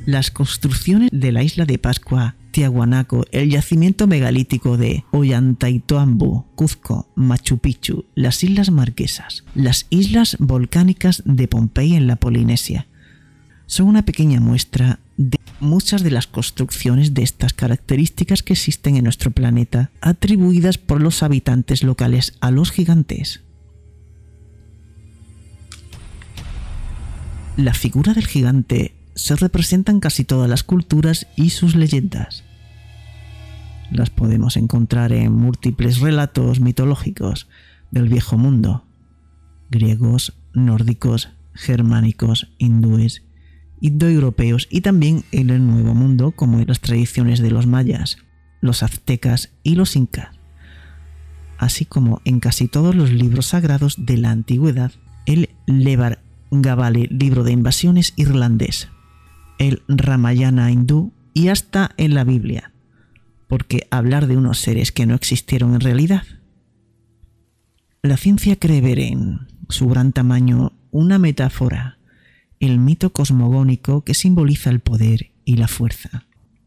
[0.08, 2.34] Las construcciones de la isla de Pascua
[3.32, 11.50] El yacimiento megalítico de Ollantaytambo, Cuzco, Machu Picchu, las Islas Marquesas, las islas volcánicas de
[11.50, 12.88] Pompey en la Polinesia.
[13.66, 19.04] Son una pequeña muestra de muchas de las construcciones de estas características que existen en
[19.04, 23.42] nuestro planeta, atribuidas por los habitantes locales a los gigantes.
[27.58, 32.45] La figura del gigante se representan casi todas las culturas y sus leyendas.
[33.92, 37.48] Las podemos encontrar en múltiples relatos mitológicos
[37.92, 38.86] del viejo mundo,
[39.70, 43.24] griegos, nórdicos, germánicos, hindúes,
[43.82, 48.18] indoeuropeos y también en el Nuevo Mundo como en las tradiciones de los mayas,
[48.62, 50.30] los aztecas y los incas,
[51.58, 54.92] así como en casi todos los libros sagrados de la antigüedad,
[55.26, 56.22] el Levar
[56.52, 58.90] Gabale, libro de invasiones irlandés,
[59.58, 62.72] el Ramayana hindú y hasta en la Biblia,
[63.48, 66.24] porque hablar de unos seres que no existieron en realidad.
[68.02, 71.98] La ciencia cree ver en su gran tamaño una metáfora,
[72.60, 76.26] el mito cosmogónico que simboliza el poder y la fuerza,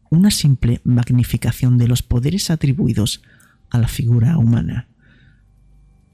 [0.09, 3.21] una simple magnificación de los poderes atribuidos
[3.69, 4.87] a la figura humana.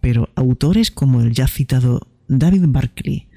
[0.01, 3.27] Pero autores como el ya citado David Barclay,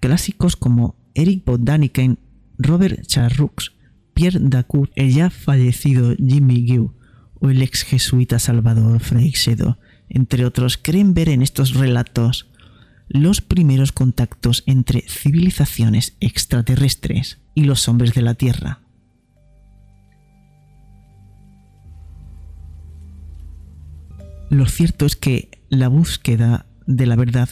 [0.00, 2.18] clásicos como Eric Bodaniken
[2.58, 3.73] Robert Charroux,
[4.14, 6.94] Pierre Dacour, el ya fallecido Jimmy Giu
[7.40, 12.48] o el ex jesuita Salvador Freixedo, entre otros, creen ver en estos relatos
[13.08, 18.80] los primeros contactos entre civilizaciones extraterrestres y los hombres de la Tierra.
[24.50, 27.48] Lo cierto es que la búsqueda de la verdad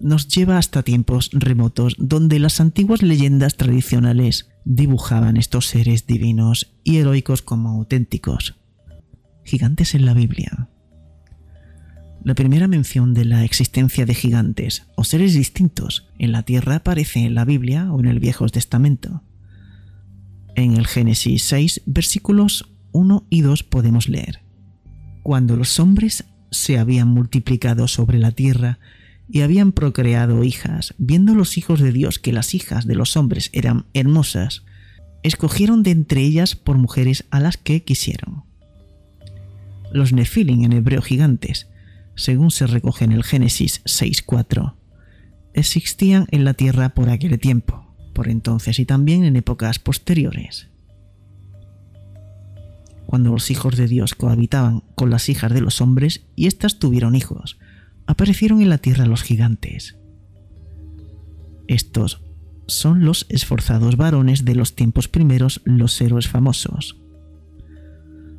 [0.00, 6.98] nos lleva hasta tiempos remotos donde las antiguas leyendas tradicionales dibujaban estos seres divinos y
[6.98, 8.56] heroicos como auténticos,
[9.44, 10.68] gigantes en la Biblia.
[12.24, 17.20] La primera mención de la existencia de gigantes o seres distintos en la tierra aparece
[17.20, 19.22] en la Biblia o en el Viejo Testamento.
[20.56, 24.40] En el Génesis 6, versículos 1 y 2 podemos leer,
[25.22, 28.80] Cuando los hombres se habían multiplicado sobre la tierra
[29.28, 33.50] y habían procreado hijas, viendo los hijos de Dios que las hijas de los hombres
[33.52, 34.64] eran hermosas,
[35.22, 38.44] escogieron de entre ellas por mujeres a las que quisieron.
[39.92, 41.68] Los nefilim en hebreo gigantes
[42.16, 44.74] según se recoge en el Génesis 6.4,
[45.54, 50.68] existían en la tierra por aquel tiempo, por entonces y también en épocas posteriores.
[53.06, 57.14] Cuando los hijos de Dios cohabitaban con las hijas de los hombres y éstas tuvieron
[57.14, 57.58] hijos,
[58.06, 59.96] aparecieron en la tierra los gigantes.
[61.68, 62.22] Estos
[62.66, 66.96] son los esforzados varones de los tiempos primeros, los héroes famosos.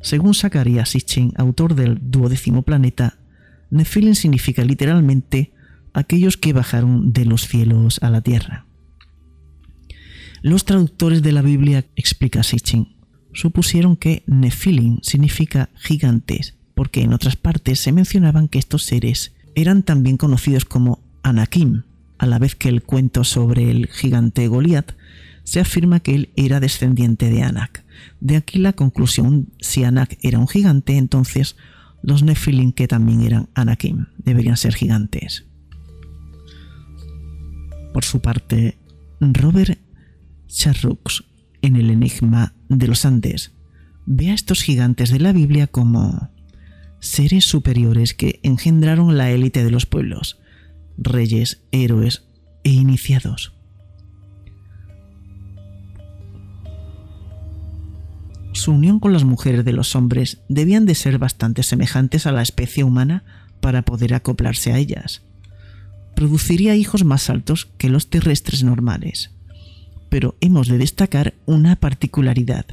[0.00, 3.18] Según Zacarías Sitchin, autor del duodécimo planeta,
[3.70, 5.52] Nephilim significa literalmente
[5.92, 8.66] aquellos que bajaron de los cielos a la tierra.
[10.42, 12.96] Los traductores de la Biblia, explica Sitchin,
[13.32, 19.82] supusieron que Nephilim significa gigantes, porque en otras partes se mencionaban que estos seres eran
[19.82, 21.82] también conocidos como Anakim,
[22.18, 24.92] a la vez que el cuento sobre el gigante Goliat
[25.44, 27.84] se afirma que él era descendiente de Anak.
[28.20, 31.56] De aquí la conclusión, si Anak era un gigante, entonces
[32.02, 35.46] los Nephilim que también eran Anakim deberían ser gigantes.
[37.92, 38.78] Por su parte,
[39.20, 39.80] Robert
[40.46, 41.24] Charrux,
[41.62, 43.52] en el Enigma de los Andes,
[44.06, 46.30] ve a estos gigantes de la Biblia como
[47.00, 50.38] seres superiores que engendraron la élite de los pueblos,
[50.96, 52.24] reyes, héroes
[52.64, 53.52] e iniciados.
[58.52, 62.42] Su unión con las mujeres de los hombres debían de ser bastante semejantes a la
[62.42, 63.24] especie humana
[63.60, 65.22] para poder acoplarse a ellas.
[66.16, 69.30] Produciría hijos más altos que los terrestres normales.
[70.08, 72.66] Pero hemos de destacar una particularidad.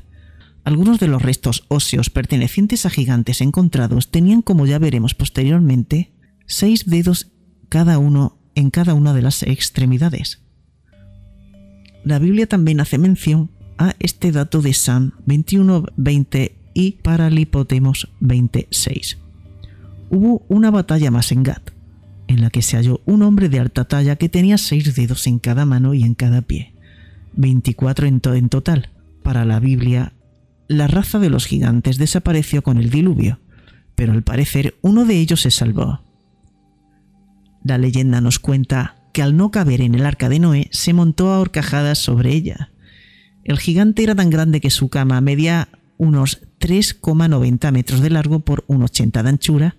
[0.65, 6.11] Algunos de los restos óseos pertenecientes a gigantes encontrados tenían, como ya veremos posteriormente,
[6.47, 7.31] seis dedos
[7.69, 10.41] cada uno en cada una de las extremidades.
[12.03, 19.19] La Biblia también hace mención a este dato de Sam 21:20 y Paralipotemos 26.
[20.09, 21.61] Hubo una batalla más en Gad,
[22.27, 25.37] en la que se halló un hombre de alta talla que tenía seis dedos en
[25.37, 26.73] cada mano y en cada pie,
[27.35, 28.89] 24 en, en total.
[29.21, 30.13] Para la Biblia,
[30.67, 33.39] la raza de los gigantes desapareció con el diluvio,
[33.95, 36.01] pero al parecer uno de ellos se salvó.
[37.63, 41.31] La leyenda nos cuenta que al no caber en el arca de Noé, se montó
[41.31, 42.71] a horcajadas sobre ella.
[43.43, 48.65] El gigante era tan grande que su cama medía unos 3,90 metros de largo por
[48.67, 49.75] 1,80 de anchura,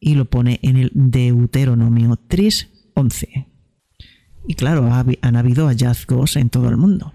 [0.00, 3.46] y lo pone en el Deuteronomio 3.11.
[4.46, 7.12] Y claro, han habido hallazgos en todo el mundo.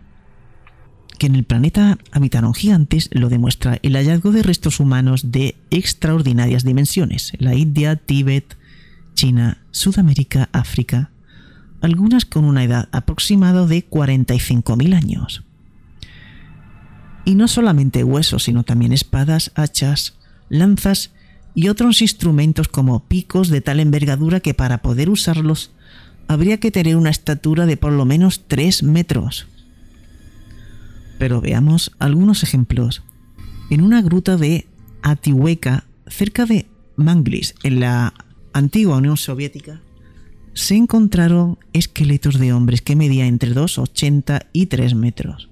[1.18, 6.64] Que en el planeta habitaron gigantes lo demuestra el hallazgo de restos humanos de extraordinarias
[6.64, 7.34] dimensiones.
[7.38, 8.58] La India, Tíbet,
[9.14, 11.12] China, Sudamérica, África,
[11.82, 15.44] algunas con una edad aproximada de 45.000 años.
[17.26, 20.16] Y no solamente huesos, sino también espadas, hachas,
[20.50, 21.12] lanzas
[21.56, 25.72] y otros instrumentos como picos de tal envergadura que para poder usarlos
[26.28, 29.48] habría que tener una estatura de por lo menos 3 metros.
[31.24, 33.02] Pero veamos algunos ejemplos.
[33.70, 34.68] En una gruta de
[35.04, 36.66] Atihueca, cerca de
[36.98, 38.14] Manglis, en la
[38.52, 39.80] antigua Unión Soviética,
[40.54, 45.50] se encontraron esqueletos de hombres que medían entre 2,80 y 3 metros.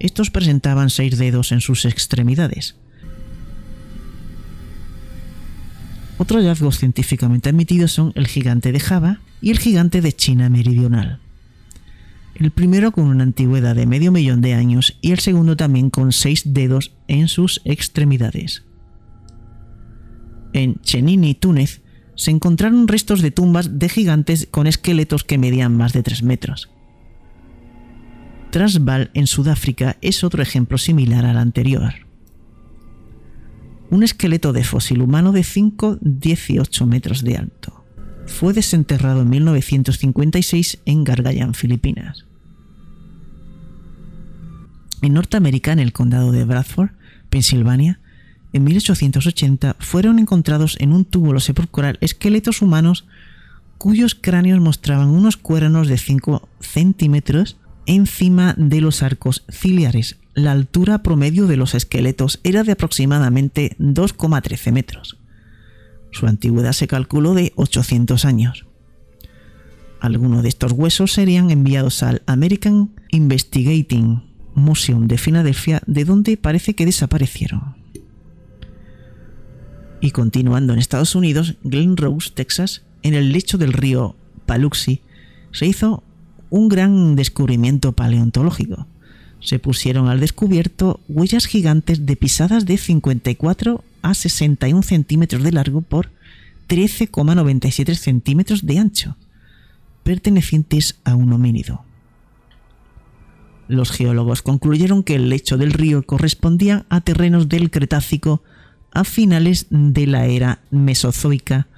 [0.00, 2.74] Estos presentaban seis dedos en sus extremidades.
[6.18, 11.20] Otros hallazgos científicamente admitidos son el gigante de Java y el gigante de China meridional.
[12.40, 16.10] El primero con una antigüedad de medio millón de años y el segundo también con
[16.10, 18.64] seis dedos en sus extremidades.
[20.54, 21.82] En Chenini, Túnez,
[22.16, 26.70] se encontraron restos de tumbas de gigantes con esqueletos que medían más de 3 metros.
[28.50, 31.92] Transvaal, en Sudáfrica, es otro ejemplo similar al anterior.
[33.90, 37.84] Un esqueleto de fósil humano de 5-18 metros de alto.
[38.26, 42.29] Fue desenterrado en 1956 en Gargayan, Filipinas.
[45.02, 46.90] En Norteamérica, en el condado de Bradford,
[47.30, 48.00] Pensilvania,
[48.52, 53.06] en 1880 fueron encontrados en un túbulo sepulcral esqueletos humanos
[53.78, 60.18] cuyos cráneos mostraban unos cuernos de 5 centímetros encima de los arcos ciliares.
[60.34, 65.18] La altura promedio de los esqueletos era de aproximadamente 2,13 metros.
[66.12, 68.66] Su antigüedad se calculó de 800 años.
[70.00, 76.74] Algunos de estos huesos serían enviados al American Investigating Museum de Filadelfia, de donde parece
[76.74, 77.74] que desaparecieron.
[80.00, 85.00] Y continuando en Estados Unidos, Glen Rose, Texas, en el lecho del río Paluxy,
[85.52, 86.02] se hizo
[86.48, 88.86] un gran descubrimiento paleontológico.
[89.40, 95.80] Se pusieron al descubierto huellas gigantes de pisadas de 54 a 61 centímetros de largo
[95.80, 96.10] por
[96.68, 99.16] 13,97 centímetros de ancho,
[100.02, 101.84] pertenecientes a un homínido.
[103.70, 108.42] Los geólogos concluyeron que el lecho del río correspondía a terrenos del Cretácico
[108.90, 111.68] a finales de la era Mesozoica,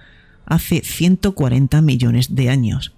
[0.46, 2.94] hace 140 millones de años.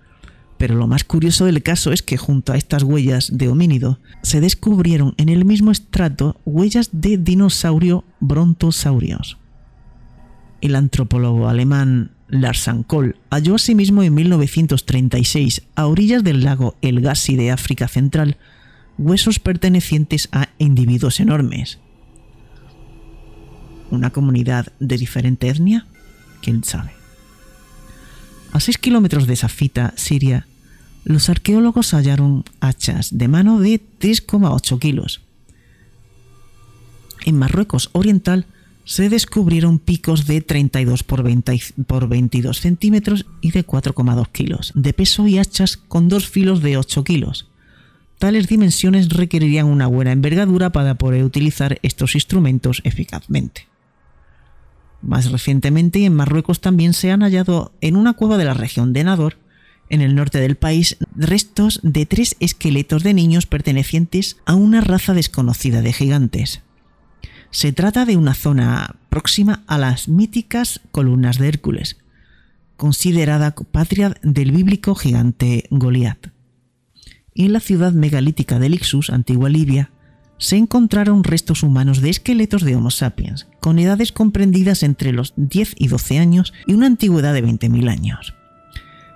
[0.58, 4.40] Pero lo más curioso del caso es que junto a estas huellas de homínido se
[4.40, 9.38] descubrieron en el mismo estrato huellas de dinosaurio brontosaurios.
[10.60, 17.34] El antropólogo alemán Lars Kohl halló asimismo en 1936, a orillas del lago El Gassi
[17.34, 18.36] de África Central,
[18.98, 21.78] huesos pertenecientes a individuos enormes.
[23.90, 25.86] ¿Una comunidad de diferente etnia?
[26.42, 26.92] ¿Quién sabe?
[28.52, 30.46] A 6 kilómetros de Safita, Siria,
[31.04, 35.20] los arqueólogos hallaron hachas de mano de 3,8 kilos.
[37.24, 38.46] En Marruecos Oriental
[38.84, 45.38] se descubrieron picos de 32 por, 22 centímetros y de 4,2 kilos de peso y
[45.38, 47.48] hachas con dos filos de 8 kilos.
[48.24, 53.68] Tales dimensiones requerirían una buena envergadura para poder utilizar estos instrumentos eficazmente.
[55.02, 59.04] Más recientemente en Marruecos también se han hallado en una cueva de la región de
[59.04, 59.36] Nador,
[59.90, 65.12] en el norte del país, restos de tres esqueletos de niños pertenecientes a una raza
[65.12, 66.62] desconocida de gigantes.
[67.50, 71.98] Se trata de una zona próxima a las míticas columnas de Hércules,
[72.78, 76.33] considerada patria del bíblico gigante Goliat
[77.34, 79.90] en la ciudad megalítica de Lixus, antigua Libia,
[80.38, 85.74] se encontraron restos humanos de esqueletos de Homo sapiens, con edades comprendidas entre los 10
[85.78, 88.34] y 12 años y una antigüedad de 20.000 años.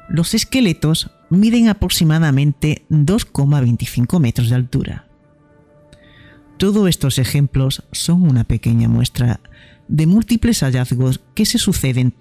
[0.09, 5.07] Los esqueletos miden aproximadamente 2,25 metros de altura.
[6.57, 9.41] Todos estos ejemplos son una pequeña muestra
[9.87, 12.15] de múltiples hallazgos que se suceden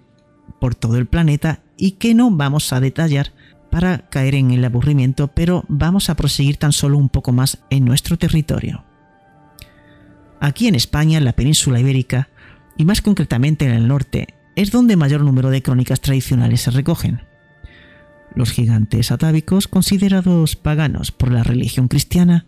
[0.60, 3.32] por todo el planeta y que no vamos a detallar
[3.78, 7.86] para caer en el aburrimiento, pero vamos a proseguir tan solo un poco más en
[7.86, 8.84] nuestro territorio.
[10.40, 12.28] Aquí en España, en la península ibérica,
[12.76, 17.22] y más concretamente en el norte, es donde mayor número de crónicas tradicionales se recogen.
[18.34, 22.48] Los gigantes atávicos, considerados paganos por la religión cristiana,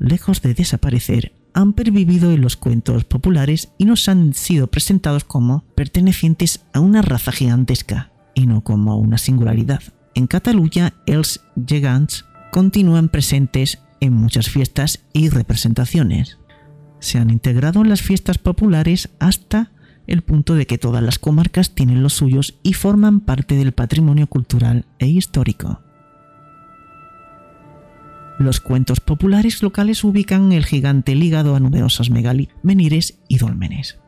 [0.00, 5.62] lejos de desaparecer, han pervivido en los cuentos populares y nos han sido presentados como
[5.76, 9.80] pertenecientes a una raza gigantesca y no como una singularidad
[10.14, 16.38] en Cataluña els gegants continúan presentes en muchas fiestas y representaciones.
[17.00, 19.72] Se han integrado en las fiestas populares hasta
[20.06, 24.26] el punto de que todas las comarcas tienen los suyos y forman parte del patrimonio
[24.26, 25.80] cultural e histórico.
[28.38, 33.98] Los cuentos populares locales ubican el gigante ligado a numerosos menires y dólmenes.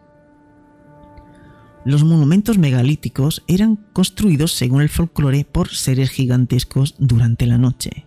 [1.87, 8.07] Los monumentos megalíticos eran construidos según el folclore por seres gigantescos durante la noche.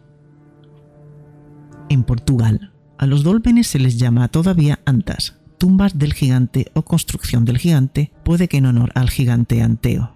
[1.88, 7.46] En Portugal, a los dólmenes se les llama todavía antas, tumbas del gigante o construcción
[7.46, 10.14] del gigante, puede que en honor al gigante Anteo.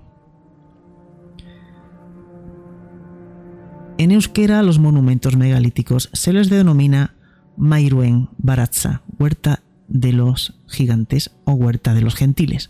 [3.98, 7.16] En euskera a los monumentos megalíticos se les denomina
[7.56, 12.70] Mairuen Baratza, huerta de los gigantes o huerta de los gentiles,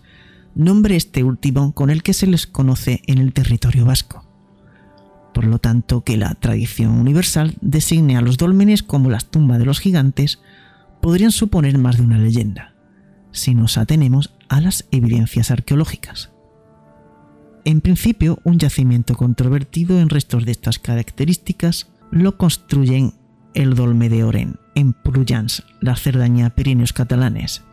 [0.56, 4.26] nombre este último con el que se les conoce en el territorio vasco.
[5.34, 9.66] Por lo tanto, que la tradición universal designe a los dólmenes como las tumbas de
[9.66, 10.40] los gigantes
[11.02, 12.76] podrían suponer más de una leyenda,
[13.32, 16.32] si nos atenemos a las evidencias arqueológicas.
[17.66, 23.14] En principio, un yacimiento controvertido en restos de estas características lo construyen
[23.54, 27.64] el Dolme de Oren, en Prullans, la Cerdaña Pirineos catalanes,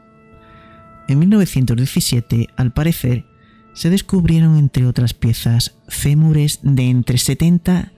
[1.11, 3.26] en 1917, al parecer,
[3.72, 7.92] se descubrieron entre otras piezas fémures de entre 70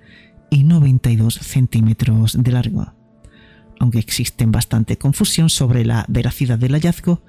[0.48, 2.94] y 92 centímetros de largo.
[3.78, 7.22] Aunque existe bastante confusión sobre la veracidad del hallazgo,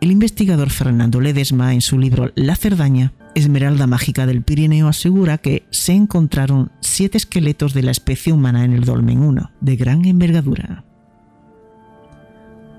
[0.00, 5.64] el investigador Fernando Ledesma en su libro La Cerdaña, Esmeralda Mágica del Pirineo, asegura que
[5.70, 10.84] se encontraron siete esqueletos de la especie humana en el Dolmen 1, de gran envergadura.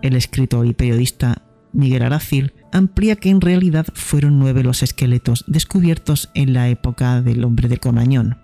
[0.01, 1.41] El escritor y periodista
[1.75, 7.43] Miguel Aracil, amplía que en realidad fueron nueve los esqueletos descubiertos en la época del
[7.43, 8.37] hombre de Comañón,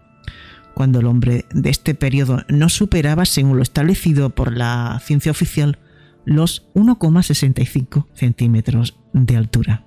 [0.73, 5.79] cuando el hombre de este periodo no superaba, según lo establecido por la ciencia oficial,
[6.25, 9.85] los 1,65 centímetros de altura.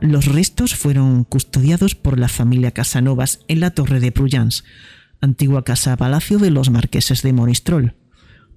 [0.00, 4.64] Los restos fueron custodiados por la familia Casanovas en la Torre de Pruyans,
[5.20, 7.94] antigua casa palacio de los marqueses de Monistrol.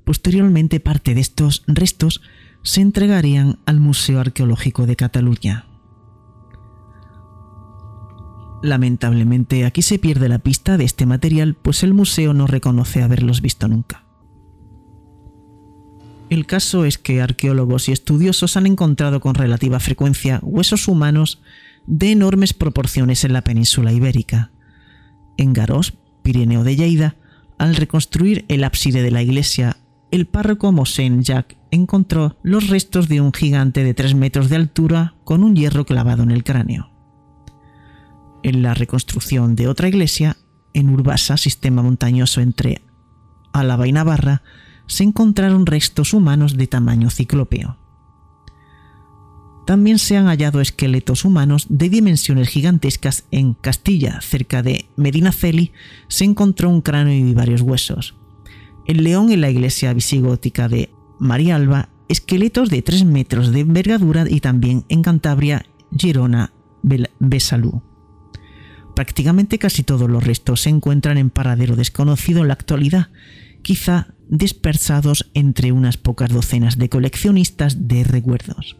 [0.05, 2.21] Posteriormente parte de estos restos
[2.63, 5.65] se entregarían al Museo Arqueológico de Cataluña.
[8.63, 13.41] Lamentablemente aquí se pierde la pista de este material, pues el museo no reconoce haberlos
[13.41, 14.05] visto nunca.
[16.29, 21.41] El caso es que arqueólogos y estudiosos han encontrado con relativa frecuencia huesos humanos
[21.85, 24.51] de enormes proporciones en la península ibérica.
[25.37, 25.93] En Garós,
[26.23, 27.17] Pirineo de Lleida,
[27.57, 29.77] al reconstruir el ábside de la iglesia,
[30.13, 35.15] el párroco Mosén Jacques encontró los restos de un gigante de 3 metros de altura
[35.23, 36.91] con un hierro clavado en el cráneo.
[38.43, 40.37] En la reconstrucción de otra iglesia,
[40.75, 42.83] en Urbasa, sistema montañoso entre
[43.53, 44.43] Álava y Navarra,
[44.85, 47.79] se encontraron restos humanos de tamaño ciclópeo.
[49.65, 55.71] También se han hallado esqueletos humanos de dimensiones gigantescas en Castilla, cerca de Medinaceli,
[56.07, 58.13] se encontró un cráneo y varios huesos.
[58.85, 64.25] En León, en la iglesia visigótica de María Alba, esqueletos de 3 metros de envergadura
[64.29, 65.65] y también en Cantabria,
[65.97, 66.51] Girona,
[67.19, 67.81] Besalú.
[68.95, 73.09] Prácticamente casi todos los restos se encuentran en paradero desconocido en la actualidad,
[73.61, 78.77] quizá dispersados entre unas pocas docenas de coleccionistas de recuerdos.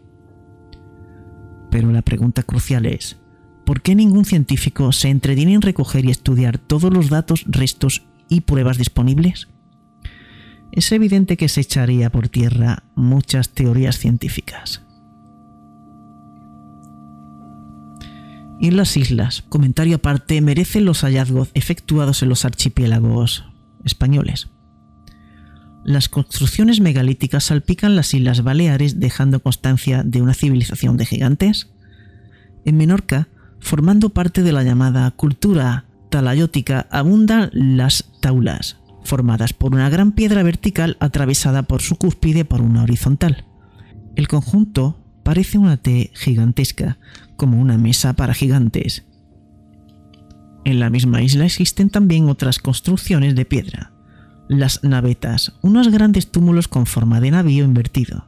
[1.70, 3.18] Pero la pregunta crucial es,
[3.64, 8.42] ¿por qué ningún científico se entretiene en recoger y estudiar todos los datos, restos y
[8.42, 9.48] pruebas disponibles?
[10.74, 14.82] Es evidente que se echaría por tierra muchas teorías científicas.
[18.58, 23.44] Y en las islas, comentario aparte, merecen los hallazgos efectuados en los archipiélagos
[23.84, 24.48] españoles.
[25.84, 31.70] Las construcciones megalíticas salpican las Islas Baleares dejando constancia de una civilización de gigantes.
[32.64, 33.28] En Menorca,
[33.60, 40.42] formando parte de la llamada cultura talayótica, abundan las taulas, formadas por una gran piedra
[40.42, 43.44] vertical atravesada por su cúspide por una horizontal.
[44.16, 46.98] El conjunto parece una T gigantesca,
[47.36, 49.04] como una mesa para gigantes.
[50.64, 53.92] En la misma isla existen también otras construcciones de piedra,
[54.48, 58.26] las navetas, unos grandes túmulos con forma de navío invertido.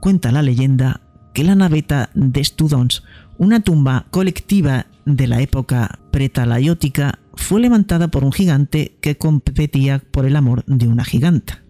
[0.00, 1.00] Cuenta la leyenda
[1.32, 3.02] que la naveta de Studons,
[3.38, 10.26] una tumba colectiva de la época pretalayótica, fue levantada por un gigante que competía por
[10.26, 11.62] el amor de una giganta.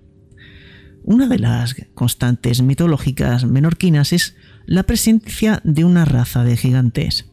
[1.03, 4.37] Una de las constantes mitológicas menorquinas es
[4.67, 7.31] la presencia de una raza de gigantes.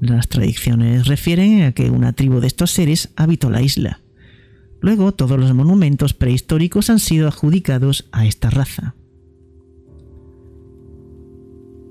[0.00, 4.00] Las tradiciones refieren a que una tribu de estos seres habitó la isla.
[4.80, 8.94] Luego, todos los monumentos prehistóricos han sido adjudicados a esta raza.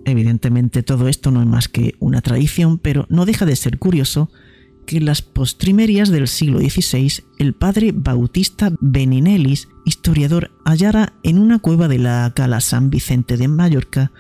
[0.06, 4.30] Evidentemente todo esto no es más que una tradición, pero no deja de ser curioso
[4.86, 11.60] que en las postrimerías del siglo XVI el padre Bautista Beninellis, historiador, hallara en una
[11.60, 14.12] cueva de la cala San Vicente de Mallorca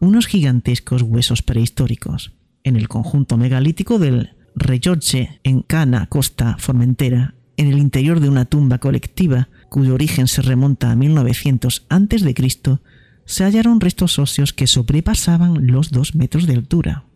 [0.00, 2.32] unos gigantescos huesos prehistóricos.
[2.64, 8.44] En el conjunto megalítico del Rellotge, en Cana, Costa Formentera, en el interior de una
[8.44, 12.78] tumba colectiva cuyo origen se remonta a 1900 a.C.,
[13.24, 17.07] se hallaron restos óseos que sobrepasaban los dos metros de altura.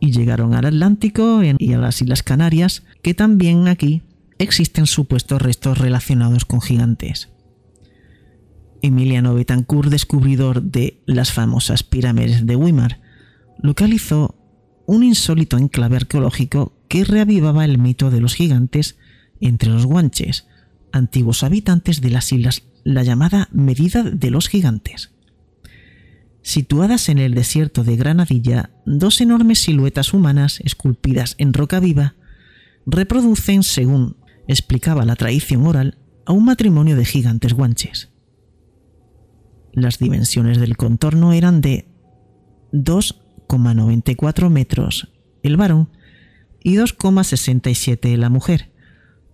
[0.00, 4.02] Y llegaron al Atlántico y a las Islas Canarias, que también aquí
[4.38, 7.30] existen supuestos restos relacionados con gigantes.
[8.80, 13.00] Emiliano Betancourt, descubridor de las famosas pirámides de Weimar,
[13.60, 14.36] localizó
[14.86, 18.96] un insólito enclave arqueológico que reavivaba el mito de los gigantes
[19.40, 20.46] entre los guanches,
[20.92, 25.10] antiguos habitantes de las islas, la llamada medida de los gigantes.
[26.42, 32.14] Situadas en el desierto de Granadilla, dos enormes siluetas humanas esculpidas en roca viva
[32.86, 34.16] reproducen, según
[34.46, 38.10] explicaba la tradición oral, a un matrimonio de gigantes guanches.
[39.72, 41.88] Las dimensiones del contorno eran de
[42.72, 45.08] 2,94 metros
[45.42, 45.90] el varón
[46.62, 48.70] y 2,67 la mujer.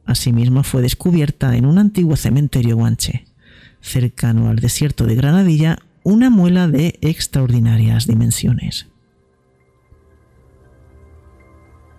[0.04, 3.24] Asimismo fue descubierta en un antiguo cementerio guanche,
[3.80, 8.86] cercano al desierto de Granadilla, una muela de extraordinarias dimensiones.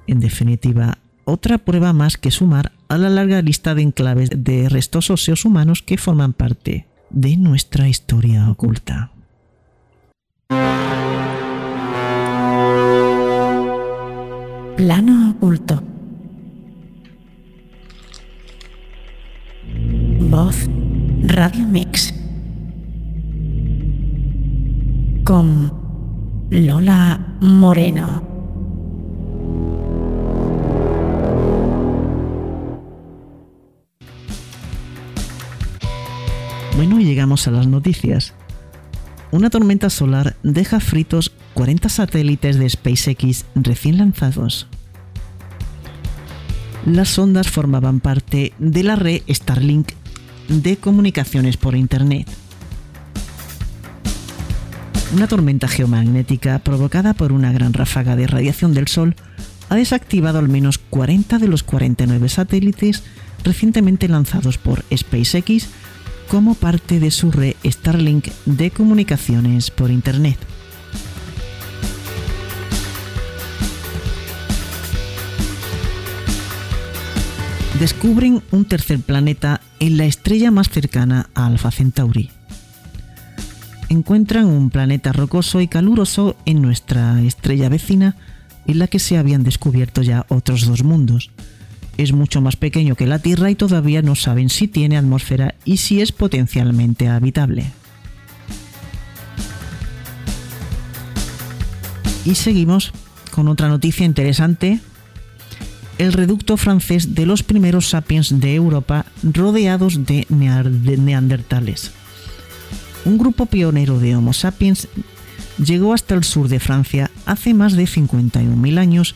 [0.07, 5.09] En definitiva, otra prueba más que sumar a la larga lista de enclaves de restos
[5.09, 9.11] óseos humanos que forman parte de nuestra historia oculta.
[14.77, 15.81] Plano oculto.
[20.29, 20.69] Voz
[21.23, 22.13] Radio Mix.
[25.26, 25.73] Con
[26.51, 28.21] Lola Moreno.
[36.76, 38.36] Bueno, llegamos a las noticias.
[39.32, 44.67] una tormenta solar deja fritos 40 satélites de SpaceX recién lanzados.
[46.86, 49.93] Las sondas formaban parte de la red Starlink
[50.49, 52.30] de comunicaciones por Internet.
[55.13, 59.15] Una tormenta geomagnética provocada por una gran ráfaga de radiación del Sol
[59.69, 63.03] ha desactivado al menos 40 de los 49 satélites
[63.43, 65.67] recientemente lanzados por SpaceX
[66.27, 70.37] como parte de su red Starlink de comunicaciones por Internet.
[77.79, 82.31] Descubren un tercer planeta en la estrella más cercana a Alpha Centauri.
[83.89, 88.15] Encuentran un planeta rocoso y caluroso en nuestra estrella vecina
[88.67, 91.29] en la que se habían descubierto ya otros dos mundos,
[91.97, 95.77] es mucho más pequeño que la Tierra y todavía no saben si tiene atmósfera y
[95.77, 97.71] si es potencialmente habitable.
[102.25, 102.91] Y seguimos
[103.31, 104.79] con otra noticia interesante.
[105.97, 111.91] El reducto francés de los primeros sapiens de Europa rodeados de, neandertales.
[113.05, 114.87] Un grupo pionero de Homo sapiens
[115.63, 119.15] llegó hasta el sur de Francia hace más de 51.000 años,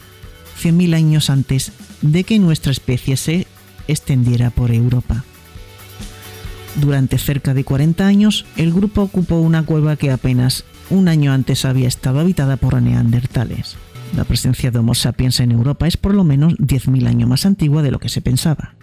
[0.61, 1.71] 100.000 años antes
[2.01, 3.47] de que nuestra especie se
[3.87, 5.23] extendiera por Europa.
[6.75, 11.65] Durante cerca de 40 años, el grupo ocupó una cueva que apenas un año antes
[11.65, 13.75] había estado habitada por neandertales.
[14.15, 17.81] La presencia de Homo sapiens en Europa es por lo menos 10.000 años más antigua
[17.81, 18.75] de lo que se pensaba.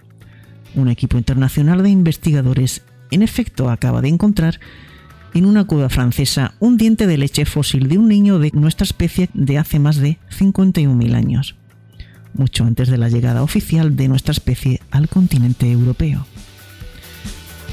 [0.75, 4.59] Un equipo internacional de investigadores en efecto acaba de encontrar
[5.37, 9.29] en una cueva francesa un diente de leche fósil de un niño de nuestra especie
[9.33, 11.55] de hace más de 51.000 años
[12.37, 16.25] mucho antes de la llegada oficial de nuestra especie al continente europeo.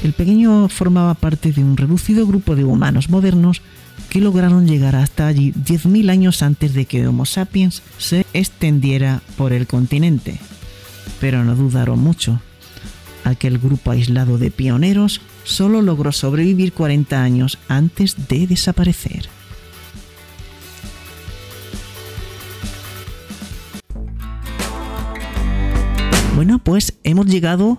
[0.03, 3.61] El pequeño formaba parte de un reducido grupo de humanos modernos
[4.09, 9.53] que lograron llegar hasta allí 10.000 años antes de que Homo sapiens se extendiera por
[9.53, 10.37] el continente.
[11.19, 12.41] Pero no dudaron mucho.
[13.23, 19.29] Aquel grupo aislado de pioneros solo logró sobrevivir 40 años antes de desaparecer.
[26.35, 27.77] Bueno, pues hemos llegado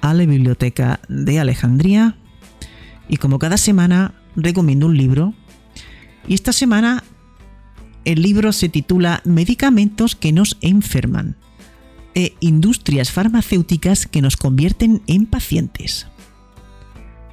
[0.00, 2.16] a la biblioteca de Alejandría
[3.08, 5.34] y como cada semana recomiendo un libro.
[6.28, 7.02] Y esta semana
[8.04, 11.36] el libro se titula Medicamentos que nos enferman
[12.14, 16.06] e industrias farmacéuticas que nos convierten en pacientes.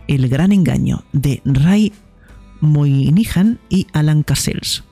[0.08, 1.94] El gran engaño de Ray
[2.62, 4.84] Moynihan y Alan Cassels.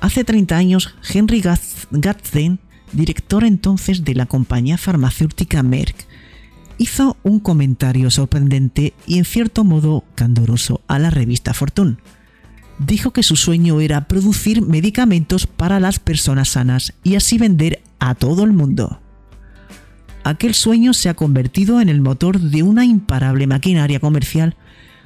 [0.00, 2.60] Hace 30 años, Henry Gadsden
[2.92, 6.06] director entonces de la compañía farmacéutica Merck,
[6.78, 11.96] hizo un comentario sorprendente y en cierto modo candoroso a la revista Fortune.
[12.78, 18.14] Dijo que su sueño era producir medicamentos para las personas sanas y así vender a
[18.14, 19.00] todo el mundo.
[20.26, 24.56] Aquel sueño se ha convertido en el motor de una imparable maquinaria comercial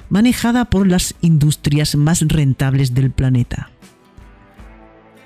[0.09, 3.69] manejada por las industrias más rentables del planeta.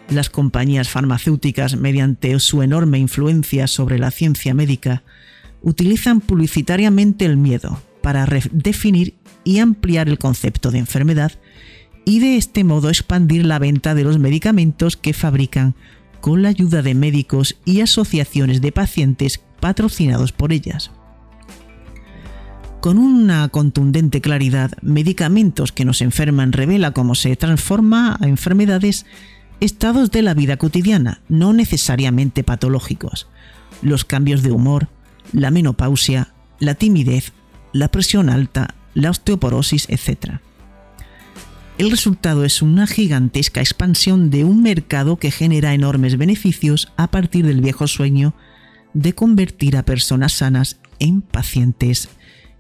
[0.10, 5.04] Las compañías farmacéuticas, mediante su enorme influencia sobre la ciencia médica,
[5.62, 9.16] utilizan publicitariamente el miedo para redefinir
[9.46, 11.32] y ampliar el concepto de enfermedad
[12.04, 15.74] y de este modo expandir la venta de los medicamentos que fabrican
[16.20, 20.92] con la ayuda de médicos y asociaciones de pacientes patrocinados por ellas.
[22.82, 29.08] Con una contundente claridad, Medicamentos que nos enferman revela cómo se transforma a enfermedades
[29.62, 33.28] estados de la vida cotidiana, no necesariamente patológicos,
[33.82, 34.88] los cambios de humor,
[35.34, 36.28] la menopausia,
[36.60, 37.34] la timidez,
[37.74, 40.42] la presión alta, la osteoporosis, etc.
[41.80, 47.48] El resultado es una gigantesca expansión de un mercado que genera enormes beneficios a partir
[47.48, 48.36] del viejo sueño
[48.96, 52.10] de convertir a personas sanas en pacientes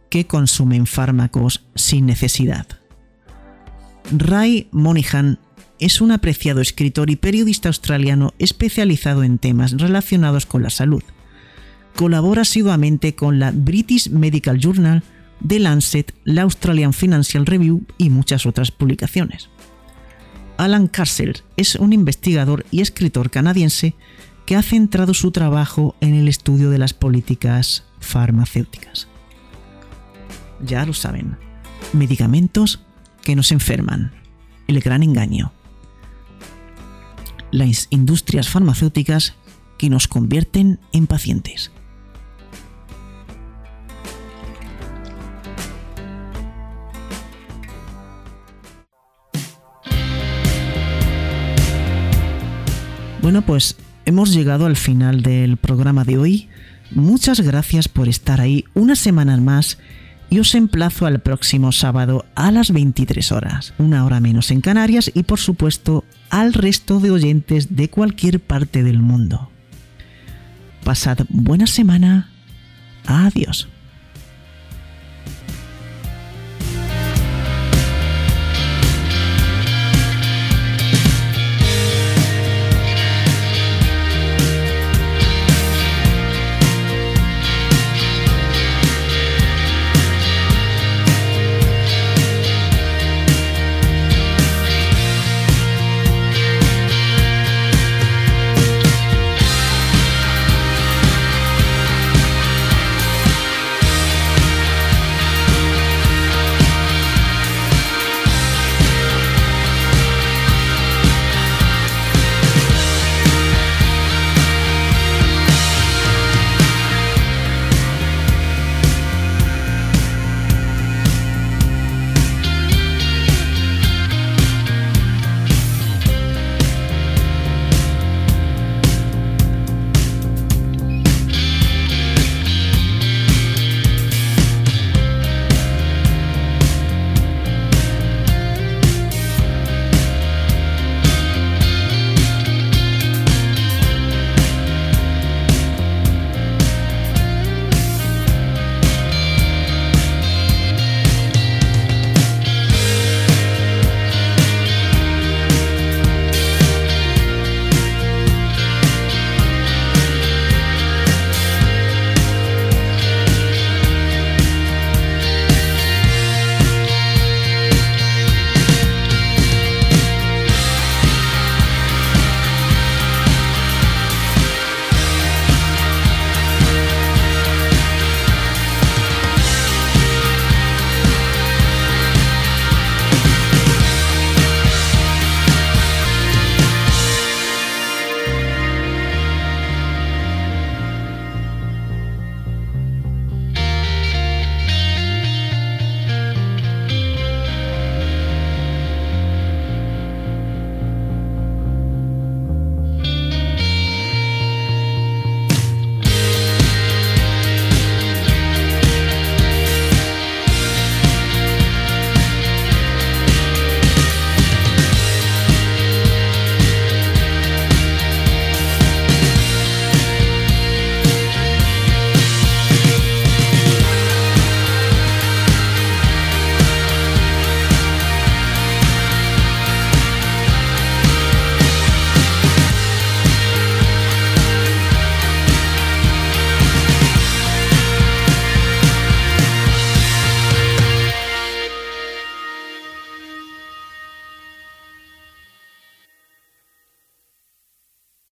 [0.10, 2.68] que consumen fármacos sin necesidad.
[4.12, 5.40] Ray Monihan
[5.80, 11.04] es un apreciado escritor y periodista australiano especializado en temas relacionados con la salud.
[11.96, 15.04] Colabora asiduamente con la British Medical Journal,
[15.46, 19.50] The Lancet, la Australian Financial Review y muchas otras publicaciones.
[20.58, 23.96] Alan Castle es un investigador y escritor canadiense
[24.46, 29.08] que ha centrado su trabajo en el estudio de las políticas farmacéuticas.
[30.64, 31.38] Ya lo saben,
[31.94, 32.82] medicamentos
[33.24, 34.14] que nos enferman,
[34.68, 35.52] el gran engaño.
[37.52, 39.36] Las industrias farmacéuticas
[39.78, 41.72] que nos convierten en pacientes.
[53.22, 53.76] Bueno, pues
[54.06, 56.50] hemos llegado al final del programa de hoy.
[56.92, 59.78] Muchas gracias por estar ahí una semana más
[60.30, 65.12] y os emplazo al próximo sábado a las 23 horas, una hora menos en Canarias
[65.14, 69.50] y por supuesto al resto de oyentes de cualquier parte del mundo.
[70.84, 72.30] Pasad buena semana.
[73.06, 73.68] Adiós.